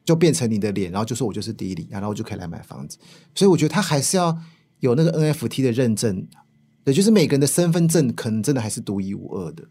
[0.05, 2.99] 就变成你的脸，然后就说我就是第一里，然后我就可以来买房子。
[3.35, 4.39] 所以我觉得他还是要
[4.79, 6.25] 有那个 NFT 的认证，
[6.85, 9.65] 对，就是每个人的身份证可能真的还是独一无二的。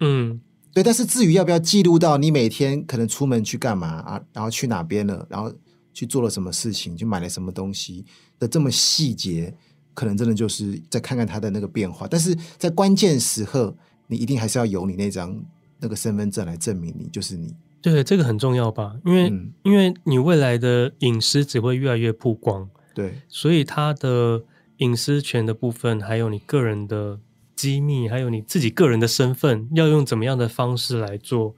[0.00, 0.40] 嗯，
[0.72, 0.82] 对。
[0.82, 5.52] 但是至于要不要记录到你每天可能出门去干嘛啊，然后去哪边了，然后
[5.92, 8.04] 去做了什么事情，去买了什么东西。
[8.38, 9.54] 的这么细节，
[9.94, 13.76] 可能真的就是再看看他的那个变化，但是在关键时刻，
[14.08, 15.40] 你一定还是要有你那张
[15.78, 17.54] 那个身份证来证明你就是你。
[17.80, 18.96] 对，这个很重要吧？
[19.04, 24.42] 因为、嗯、因为你未来的隐私只会越来越曝光，对，所以他的
[24.78, 27.20] 隐私权的部分，还有你个人的
[27.56, 31.54] 机密，还有你自己个人的身份，要用怎么样的方式来做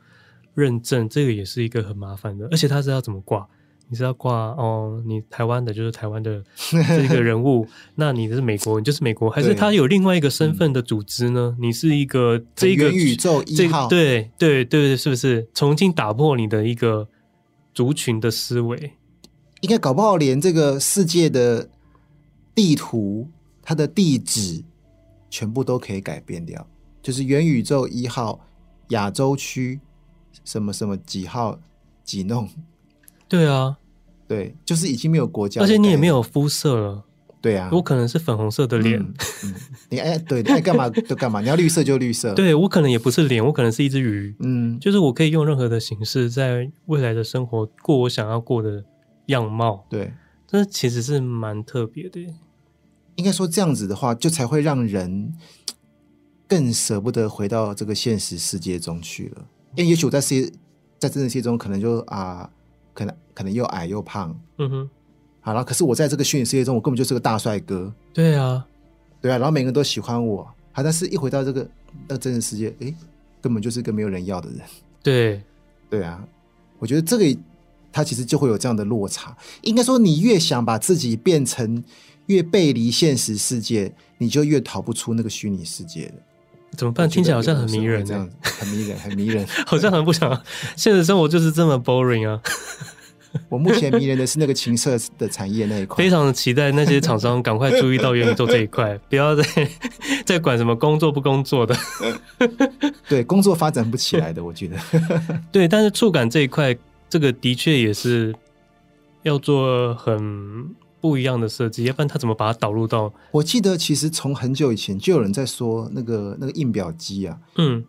[0.55, 3.47] 认证，这个也是一个很麻烦的，而且他是要怎么挂？
[3.87, 11.55] 你是要挂哦，你台湾的就是台湾的这个人物， 那你是美国，你就是美国，还是他有另外一个身份的组织呢？
[11.61, 17.07] 你是一个这个宇宙一号，对对对对，是不是重新打破你的一个
[17.75, 18.95] 族群的思维？
[19.61, 21.69] 应该搞不好连这个世界的
[22.55, 23.29] 地图，
[23.63, 24.65] 它的地址
[25.35, 26.65] 全部都可以改变掉，
[27.03, 28.39] 就是元宇宙一号
[28.91, 29.81] 亚洲区
[30.45, 31.59] 什么什么几号
[32.05, 32.49] 几弄。
[33.29, 33.77] 对啊，
[34.29, 37.05] 对，就是已经没有国家，而且你也没有肤色了。
[37.43, 39.15] 对啊，我可能是粉红色的脸，嗯
[39.47, 39.55] 嗯、
[39.91, 42.33] 你爱对爱干嘛 就干嘛，你要绿色就绿色。
[42.35, 44.37] 对，我可能也不是脸，我可能是一只鱼。
[44.39, 48.85] 嗯，就是我可以用任何的形式，在未来的生活过我想要过的
[49.27, 49.85] 样貌。
[49.91, 50.13] 对，
[50.47, 52.25] 这其实是蛮特别的。
[53.17, 55.35] 应该说这样子的话，就才会让人
[56.49, 59.45] 更舍不得回到这个现实世界中去了。
[59.77, 60.53] 因为也许我在世界，
[60.99, 62.49] 在真实世界中，可能就啊。
[62.97, 64.91] 可能可能又矮又胖，嗯哼，
[65.41, 65.65] 好了。
[65.65, 67.93] 可是我在这个虚拟世界中，我根本就是个大帅哥。
[68.13, 68.65] 对啊，
[69.21, 69.37] 对啊。
[69.37, 71.69] 然后每个人都喜欢我，好，但是一回到这个
[72.07, 72.95] 那真实世界，哎，
[73.43, 74.61] 根本就是个没有人要的人。
[75.03, 75.43] 对，
[75.91, 76.25] 对啊。
[76.79, 77.37] 我觉得这个
[77.91, 79.37] 他其实就会有这样的落差。
[79.63, 81.83] 应该说，你越想把自己变成
[82.27, 86.15] 越背离现实世界，你就越逃不出那个虚拟世界的。
[86.77, 87.09] 怎么办？
[87.09, 90.43] 听起来好像很迷人，这样子很迷人，很迷人， 好像很不想。
[90.77, 92.41] 现实生活就是这么 boring 啊！
[93.49, 99.45] 我目前迷人的是那个情色的产业那一块，非常的期待那些厂商赶快注意到元宇宙这一块， 不要再
[100.25, 101.77] 再管什么工作不工作的。
[103.09, 104.77] 对，工作发展不起来的，我觉得。
[105.53, 106.77] 对，但是触感这一块，
[107.09, 108.35] 这个的确也是
[109.23, 110.75] 要做很。
[111.05, 113.13] 不一样的设计，要不然他怎么把它导入到？
[113.33, 117.85] 我记得其实从很久以前就有人在说那个那个印表机啊，嗯，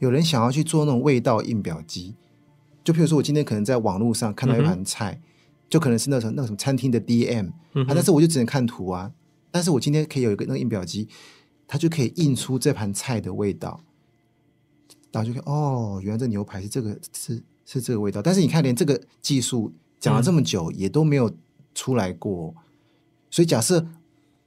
[0.00, 2.14] 有人想要去做那种味道印表机，
[2.84, 5.24] 就譬如说我今天可能在网络上看到一盘菜，嗯、
[5.70, 9.10] 就可能是那种那种餐厅的 DM，嗯、啊，但是我就只能看图啊，
[9.50, 11.08] 但是我今天可以有一个那个印表机，
[11.66, 13.80] 它就可以印出这盘菜的味道，
[15.10, 21.34] 然后就看哦，原来这牛排是这个是是这个味道，但是你看连这个技术讲了这么久，也都没有。
[21.78, 22.52] 出来过，
[23.30, 23.86] 所以假设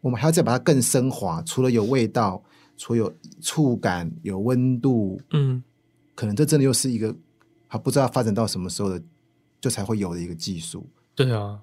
[0.02, 2.44] 我们还要再把它更升华，除了有味道，
[2.76, 5.64] 除了有触感、有温度，嗯，
[6.14, 7.16] 可能这真的又是一个
[7.70, 9.02] 还不知道发展到什么时候的，
[9.62, 10.86] 就才会有的一个技术。
[11.16, 11.58] 对啊，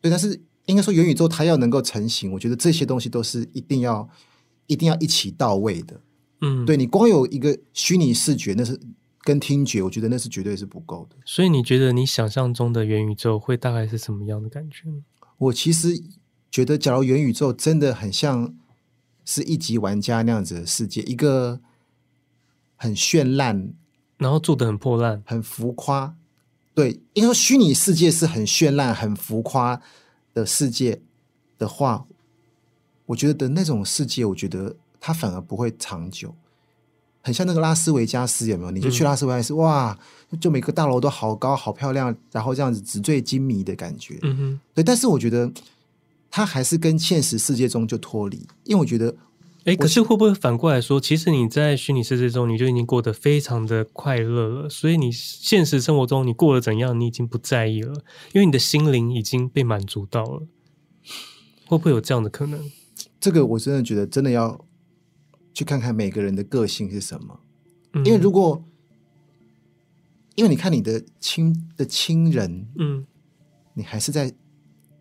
[0.00, 4.08] 对，但是应该说元宇宙它要能够成型，我觉得这些东西都是一定要
[4.68, 6.00] 一定要一起到位的。
[6.42, 8.78] 嗯，对，你光有一个虚拟视觉，那是。
[9.22, 11.16] 跟听觉，我觉得那是绝对是不够的。
[11.24, 14.88] 所以你觉得你想象中的元宇宙会大概是什么样的感觉？
[15.38, 16.02] 我其实
[16.50, 18.54] 觉得，假如元宇宙真的很像
[19.24, 21.60] 是一级玩家那样子的世界，一个
[22.76, 23.72] 很绚烂，
[24.18, 26.16] 然后做的很破烂、很浮夸。
[26.74, 29.80] 对，因为虚拟世界是很绚烂、很浮夸
[30.32, 31.00] 的世界
[31.58, 32.06] 的话，
[33.06, 36.34] 我觉得的那种世界，我觉得它反而不会长久。
[37.22, 38.70] 很像那个拉斯维加斯，有没有？
[38.72, 39.98] 你就去拉斯维加斯，嗯、哇，
[40.40, 44.18] 就每个大楼都好高、好漂亮，然后这样子纸醉金迷的感觉。
[44.22, 44.82] 嗯哼，对。
[44.82, 45.50] 但是我觉得
[46.30, 49.14] 它还是跟现实世界中就脱离，因为我觉得，
[49.64, 57.94] 哎，可是会不会反过来说，其实你在虚拟世界中你就已经过得非常的快乐了，所以你现实生活中你过得怎样，你已经不在意了，
[58.32, 60.42] 因为你的心灵已经被满足到了。
[61.66, 62.60] 会不会有这样的可能？
[63.20, 64.64] 这个我真的觉得真的要。
[65.54, 67.40] 去看看每个人的个性是什么，
[67.92, 68.64] 嗯、因为如果，
[70.34, 73.04] 因为你看你的亲的亲人，嗯，
[73.74, 74.32] 你还是在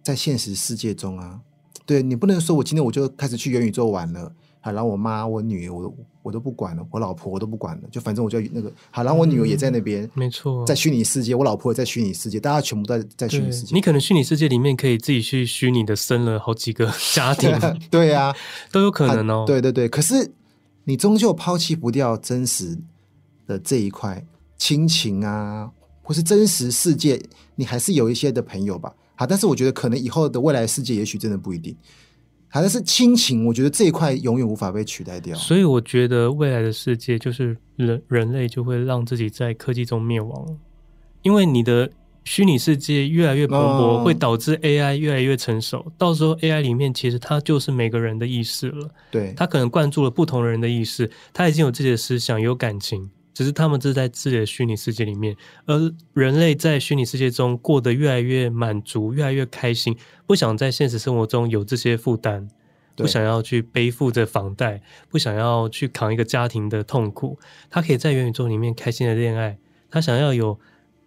[0.03, 1.39] 在现实世界中啊，
[1.85, 17.49] 对，你不能说我今天我就开始去元宇宙玩了，好，然后我妈、我女儿，我我都不管了，我老婆我都不管了，就反正我就那个，好，然后我女儿也在那边，没错，在虚拟世界，我老婆也在虚拟世界，大家全部在在虚拟世界，你可能虚拟世界里面可以自己去虚拟的生了好几个家庭，
[17.89, 18.35] 对呀、啊，
[18.69, 20.33] 都有可能哦，对对对，可是。
[20.83, 22.77] 你终究抛弃不掉真实
[23.45, 24.25] 的这一块
[24.57, 25.71] 亲情啊，
[26.01, 27.21] 或是真实世界，
[27.55, 28.93] 你还是有一些的朋友吧。
[29.15, 31.75] 好，但是我觉得可能以后的未来世界，也许真的不一定。
[32.49, 35.37] 好，但是亲情，我觉得这一块永远无法被取代掉。
[35.37, 40.57] 所以我觉得未来的世界，就是人人类就会让自己在科技中灭亡，
[41.21, 41.91] 因为你的。
[42.23, 45.91] 虚拟世界越来越蓬勃，哦、会导致 AI 越来越成熟。
[45.97, 48.89] 到时候 AI 里面其实它就是每个人的意识了。
[49.09, 55.35] 对，它可能灌注了不同人的意识，它已经有自己的思想、有感情，只是他们是在自己的虚拟世界里面。
[55.65, 59.97] 而人类在虚拟世界中过得越来越满足，越来越开心，
[60.27, 62.47] 不想在现实生活中有这些负担，
[62.95, 67.39] 不想要去背负着房贷，不想要去扛一个家庭的痛苦。
[67.71, 69.57] 他可以在元宇宙里面开心的恋爱，
[69.89, 70.59] 他想要有。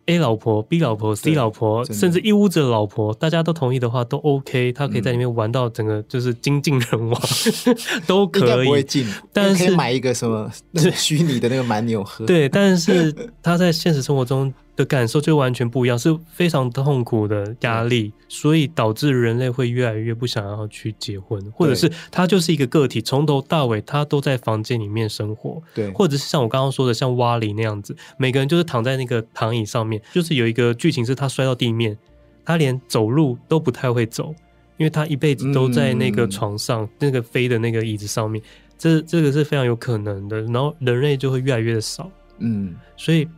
[0.06, 4.72] A 老婆、B 老婆、C 老婆，甚至一屋子的老婆，大家都同意的话，都 OK。
[4.72, 7.20] 他可以在里面玩到整个就是精尽人亡，
[7.66, 7.76] 嗯、
[8.06, 8.42] 都可以。
[8.42, 10.50] 应该不会进，但是可以买一个什么
[10.94, 12.26] 虚拟的那个蛮牛喝。
[12.26, 14.52] 对，但是他在现实生活中。
[14.76, 31.96] 的感受就完全不一样，是非常痛苦的压力，所以导致人类会越来越不想要去结婚，或者是他就是一个个体，从头到尾他都在房间里面生活，对，或者是像我刚刚说的，像蛙里那样子，每个人就是躺在那个躺椅上面，就是有一个剧情是他摔到地面，
[32.44, 34.34] 他连走路都不太会走，
[34.76, 38.42] 因为他一辈子都在那个床上，嗯、那个飞的那个椅子上面，
[38.76, 43.28] 这这个是非常有可能的，然后人类就会越来越少，嗯，所以。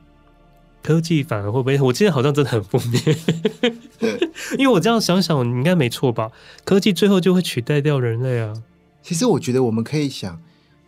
[0.87, 1.81] 科技反而会不会？
[1.81, 3.03] 我记得好像真的很负面，
[4.57, 6.31] 因为我这样想想，你应该没错吧？
[6.65, 8.55] 科技最后就会取代掉人类啊。
[9.03, 10.41] 其实我觉得我们可以想，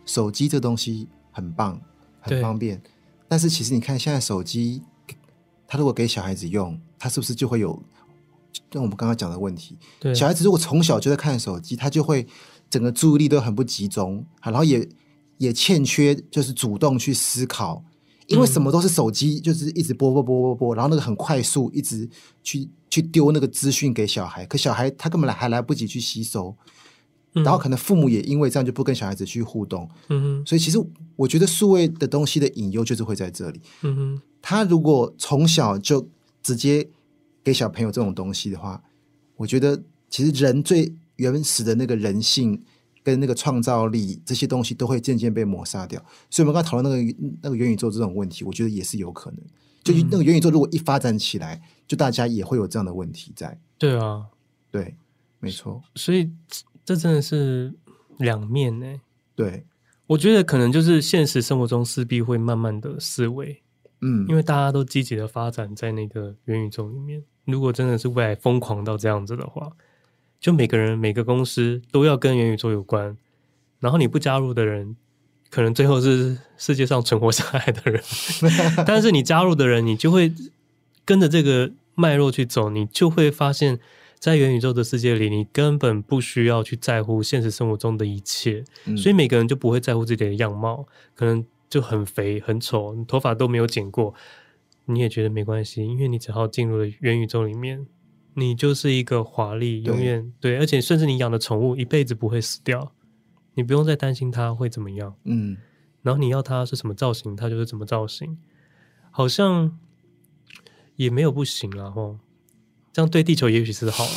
[0.05, 1.81] 手机这东西很棒，
[2.21, 2.81] 很方便。
[3.27, 4.81] 但是其实你看，现在手机，
[5.67, 7.77] 它如果给小孩子用，它是不是就会有？
[8.71, 12.25] 像我们刚刚讲的问题，对，小孩子如果从小就在看手机，他就会
[12.69, 14.87] 整个注意力都很不集中，然后也
[15.39, 17.83] 也欠缺就是主动去思考。
[18.29, 22.07] 因为什么都是手机，就是一直播播播播播，然后那个很快速，一直
[22.43, 26.55] 去去丢那个资讯给小孩，可小孩他根本来还来不及去吸收，
[27.33, 30.79] 然后可能父母也因为这样就不跟小孩子去互动，嗯哼，所以其实
[31.15, 36.07] 我觉得数位的东西的隐忧就是会在这里，嗯哼，他如果从小就
[36.43, 36.87] 直接
[37.43, 38.81] 给小朋友这种东西的话，
[39.37, 42.61] 我觉得其实人最原始的那个人性。
[43.03, 49.39] 跟那个创造力这些东西都会渐渐被抹杀掉，所以我们刚才讨论那个那个元宇宙这种问题，我觉得也是有可能。
[49.83, 53.57] 就那个元宇宙如果一发展起来，就大家也会有这样的问题在。
[53.77, 54.25] 对啊，
[54.69, 54.95] 对，
[55.39, 55.81] 没错。
[55.95, 56.29] 所以
[56.83, 57.73] 这真的是
[58.17, 59.01] 两面呢。
[59.35, 59.65] 对，
[60.07, 63.63] 我觉得可能就是现实生活中势必会慢慢的思维，
[64.01, 67.23] 嗯，因为大家都积极的发展在那个元宇宙里面。
[67.45, 69.71] 如果真的是未来疯狂到这样子的话。
[70.39, 73.17] 就每个人每个公司都要跟元宇宙有关，
[73.79, 74.95] 然后你不加入的人，
[75.49, 78.01] 可能最后是世界上存活下来的人。
[78.87, 80.33] 但是你加入的人，你就会
[81.03, 83.79] 跟着这个脉络去走，你就会发现，
[84.17, 88.63] 在元宇宙的世界里，你根本不需要去在乎现实生活中的一切。
[88.85, 88.95] 嗯。
[88.95, 90.85] 所以每个人就不会在乎自己的样貌，
[91.15, 94.13] 可能就很肥很丑，你头发都没有剪过，
[94.85, 97.85] 你也觉得没关系，因为你只要进入了元宇宙里面。
[98.39, 102.93] 你就是一个华丽，永远对，而且甚至你养的宠物一辈子不会死掉，
[103.55, 105.15] 你不用再担心它会怎么样。
[105.25, 105.57] 嗯，
[106.01, 108.37] 然后你要它是什么造型，它就是怎么造型，
[109.11, 109.77] 好像
[110.95, 112.17] 也没有不行啊吼。
[112.93, 114.11] 这样对地球也许是好了。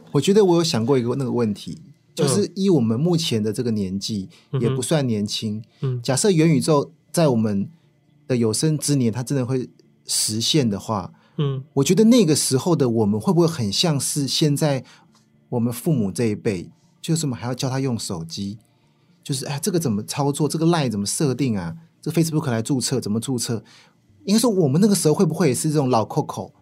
[0.12, 1.80] 我觉得我有想过一个那个问题，
[2.14, 4.28] 就是以我们目前的这个年纪，
[4.60, 5.64] 也不算年轻。
[5.80, 7.68] 嗯，假设元宇宙在我们
[8.28, 9.68] 的有生之年，它真的会
[10.06, 11.12] 实现的话。
[11.36, 14.84] 嗯，我觉得那个时候的我们会不会很像是现在
[15.48, 16.70] 我们父母这一辈，
[17.02, 18.58] 就是我们还要教他用手机，
[19.22, 20.48] 就是哎，这个怎么操作？
[20.48, 21.74] 这个 line 怎么设定啊？
[22.00, 23.64] 这个 Facebook 来注册怎么注册？
[24.24, 26.52] 应该说我们那个时候会不会也是这种老 Coco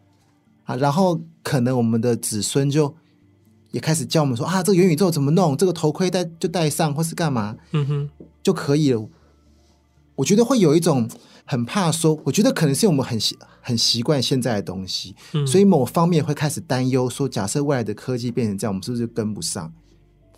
[0.65, 0.77] 啊？
[0.77, 2.95] 然后可能我们的子孙就
[3.73, 5.55] 也开始教我们说啊，这个元宇宙怎么弄？
[5.57, 7.57] 这个头盔戴就戴上，或是干嘛？
[7.73, 8.11] 嗯哼，
[8.43, 9.07] 就可以了。
[10.15, 11.09] 我觉得会有一种。
[11.45, 19.73] 很怕说，我觉得可能是我们很习很习惯现在的东西，嗯，所以某方面会开始担忧说，假设未来的科技变成这样，我们是不是跟不上？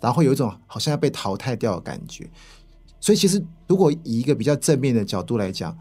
[0.01, 2.29] 然后会有一种好像要被淘汰掉的感觉。
[2.99, 5.77] 所以其实如果以一个比较正面的角度来讲，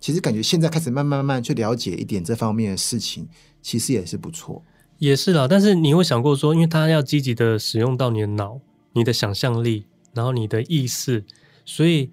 [0.00, 3.28] 其实感觉现在开始慢慢慢慢去了解一点这方面的事情，
[3.60, 4.62] 其实也是不错。
[4.98, 8.60] 也是啦，但是你会想过说，因为它要积极的使用到你的脑、
[8.94, 11.24] 你的想象力，然后你的意识，
[11.64, 12.10] 所以。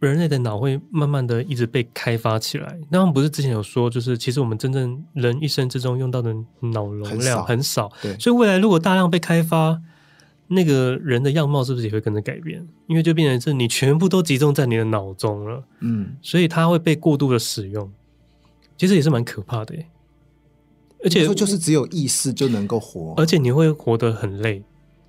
[0.00, 2.78] 人类的脑会慢慢的一直被开发起来。
[2.90, 8.16] 那我们不是之前有说，就是其实我们真正人一生之中用到的脑容量很少，对。
[8.18, 9.80] 所以未来如果大量被开发，
[10.48, 12.66] 那个人的样貌是不是也会跟着改变？
[12.86, 16.16] 因为就变成是你全部都集中在你的脑中了，嗯。
[16.20, 17.90] 所以它会被过度的使用，
[18.76, 19.74] 其实也是蛮可怕的。
[21.04, 24.62] 而且说就是只有意识就能够活，而且你会活得很累。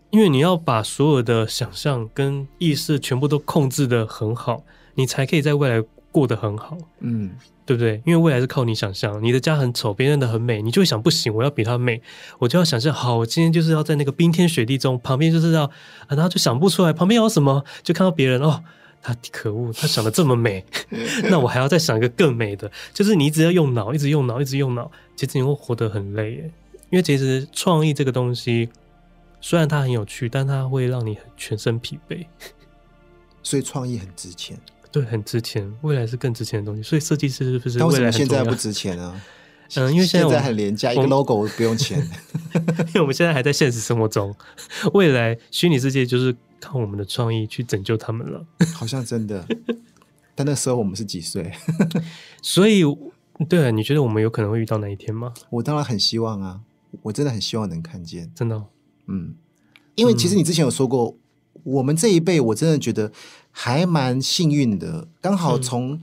[0.10, 4.64] 因为你要把所有的想象跟意识全部都控制的很好，
[4.98, 7.30] 你才可以在未来过得很好，嗯，
[7.66, 8.02] 对不对？
[8.04, 12.02] 因为未来是靠你想象，你的家很丑，别人的很美，你就会想不行，我要比他美，
[12.40, 15.72] 我就要想象好，我今天就是要在那个冰天雪地中，旁边就是要，啊，
[16.10, 18.64] 然后就想不出来旁边有什么，就看到别人哦，
[19.02, 20.66] 他可恶，他想的这么美，
[21.30, 26.52] 那我还要再想一个更美的，就是你一直要用脑，一直用脑，一直用脑，其实你会活得很累耶，
[26.90, 28.70] 因为其实创意这个东西。
[29.40, 32.26] 虽然它很有趣，但它会让你全身疲惫，
[33.44, 34.58] 所以创意很值钱。
[35.02, 36.82] 对，很值钱，未来是更值钱的东西。
[36.82, 37.78] 所以设计师是不是？
[37.78, 39.22] 但为什么现在不值钱啊？
[39.76, 42.00] 嗯，因为现在，很廉价，一个 logo 不用钱。
[42.88, 44.34] 因为我们现在还在现实生活中，
[44.94, 48.46] 未来虚拟世界就是靠我们的创意去拯救他们了。
[48.74, 49.46] 好像真的，
[50.34, 51.52] 但那时候我们是几岁？
[52.42, 52.82] 所以，
[53.50, 55.34] 对啊，你觉得我们有可能会遇到那一天吗？
[55.50, 56.62] 我当然很希望啊，
[57.02, 58.32] 我真的很希望能看见。
[58.34, 58.68] 真的哦，
[59.08, 59.36] 嗯，
[59.96, 61.18] 因为其实你之前有说过。
[61.64, 63.12] 我们这一辈，我真的觉得
[63.60, 66.02] 还蛮幸运的，刚好从、嗯、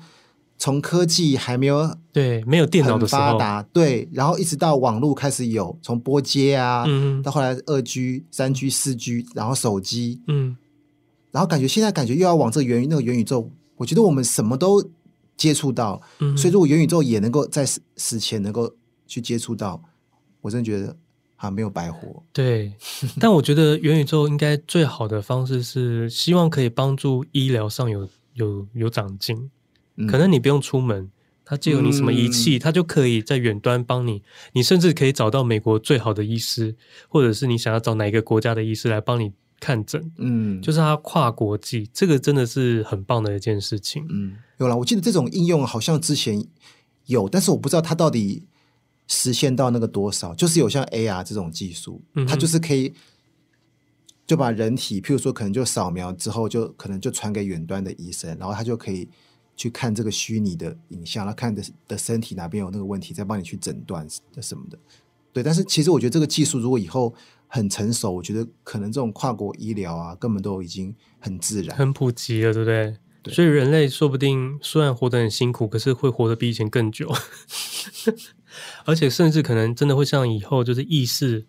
[0.59, 10.57] 从科技还没有对没有电脑的发达，对，然后一直到网络开始有，从拨接啊，嗯，到后来二 G、三 G、四 G，然后手机，嗯，
[11.31, 14.85] 然后感觉现在感觉又要往这个元那个元宇宙，我觉得我们什么都
[15.37, 18.75] 接触到，嗯，所以如果元宇宙也能够在死死前能够
[19.07, 19.81] 去接触到，
[20.41, 20.97] 我真的觉得。
[21.37, 22.23] 啊，没有白活。
[22.33, 22.73] 对，
[23.21, 29.51] 但我觉得元宇宙应该最好的方式是，希望可以帮助医疗上有有有长进。
[29.97, 31.11] 嗯、可能你不用出门，
[31.45, 34.23] 它借由你什么仪器，嗯、它就可以在远端帮你。
[34.53, 36.75] 你甚至可以找到美国最好的医师，
[37.09, 40.11] 或者是你想要找哪一个国家的医师来帮你看诊。
[40.17, 44.07] 嗯，就是它跨国际，这个真的是很棒的一件事情。
[44.09, 46.45] 嗯，有了，我记得这种应用好像之前
[47.07, 48.45] 有，但是我不知道它到底。
[49.07, 52.93] 实现到那个多少，就是有像 AR 这种技术，它就是可以
[54.27, 59.09] 就把人体，譬如说可能就扫描之后，就可能就传给远端的医生，然后他就可以
[59.55, 64.79] 去看这个虚拟的影像，然后看的的身体哪边有那个问题，再帮你去诊断的什么的。
[65.33, 67.15] 对，但是其实我觉得这个技术如果以后
[67.47, 72.97] 很成熟，我觉得可能这种跨国医疗啊，根本都已经很自然、很普及了，对不对？
[73.25, 77.11] 对，所以人类说不定虽然活得很辛苦，可是会活得比以前更久。
[78.85, 81.45] 而且甚至可能真的会像以后就是意识，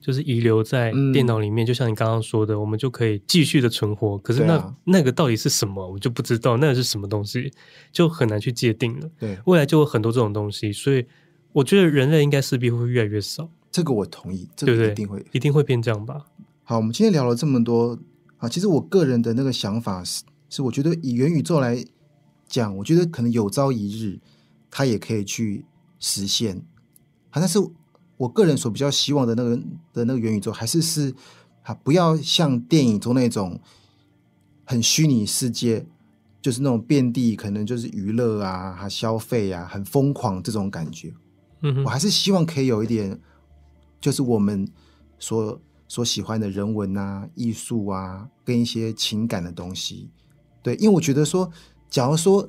[0.00, 4.16] 就是遗留在电脑里面，嗯、就像你刚刚说的，我们就可以继续的存活。
[4.18, 7.52] 可是那、啊、那个到底是什么，我就不知道那个是什么东西，
[7.92, 9.10] 就很难去界定了。
[9.18, 11.04] 对，未来就有很多这种东西，所以
[11.52, 13.50] 我觉得人类应该势必会越来越少。
[13.70, 16.24] 这个我同意，这个一定会一定会变这样吧。
[16.64, 17.98] 好，我们今天聊了这么多
[18.38, 21.84] 啊，其实我个人的那个想法是，是我觉得以元宇宙来
[22.46, 24.18] 讲，我觉得可能有朝一日
[24.70, 25.64] 它也可以去。
[26.00, 26.56] 实现，
[27.28, 27.58] 好，但是
[28.16, 29.56] 我个人所比较希望的那个
[29.92, 31.12] 的那个元宇宙，还是是
[31.64, 33.60] 啊，不要像电影中那种
[34.64, 35.84] 很虚拟世界，
[36.40, 41.12] 就是那种遍地可能就是娱乐啊、还消费啊、很疯狂这种感觉。
[41.62, 43.20] 嗯，我还是希望可以有一点，
[44.00, 44.64] 就是我们
[45.18, 50.08] 所所喜欢的人文啊、艺术啊，跟一些情感的东西。
[50.62, 51.50] 对，因为我觉得说，
[51.88, 52.48] 假如说。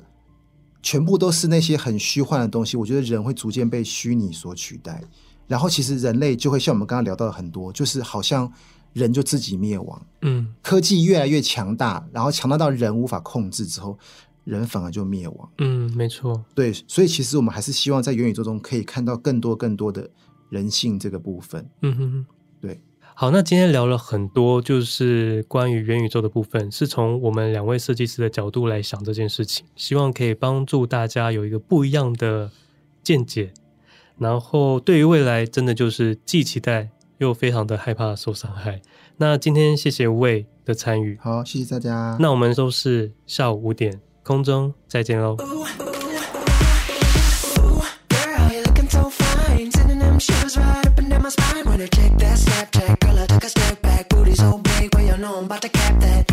[0.82, 5.04] 全部都是那些很虚幻的东西，我觉得人会逐渐被虚拟所取代，
[5.46, 8.50] 然后其实人类就会像我们刚刚聊到的很多，就是好像
[8.94, 10.06] 人就自己灭亡。
[10.22, 13.98] 嗯，科技越来越强大，然后强大到人无法控制之后，
[14.44, 15.50] 人反而就灭亡。
[15.58, 16.42] 嗯，没错。
[16.54, 20.08] 对，所以其实我们还是希望在元宇宙中可以看到更多更多的
[20.48, 21.68] 人性这个部分。
[21.82, 22.39] 嗯哼哼，对。
[23.20, 32.50] 好，那今天聊了很多，就是关于元宇宙的部分，是从我们两位设计师的角度来想这件事情，希望可以帮助大家有一个不一样的
[33.02, 33.52] 见解。
[34.16, 36.88] 然后对于未来，真的就是既期待
[37.18, 38.80] 又非常的害怕受伤害。
[39.18, 42.16] 那今天谢谢魏的参与，好，谢谢大家。
[42.18, 45.36] 那我们都是下午五点空中再见喽。
[45.36, 46.00] Ooh, ooh,
[47.68, 47.84] ooh,
[51.68, 52.19] girl,
[54.34, 56.29] so big, well, you know I'm about to cap that.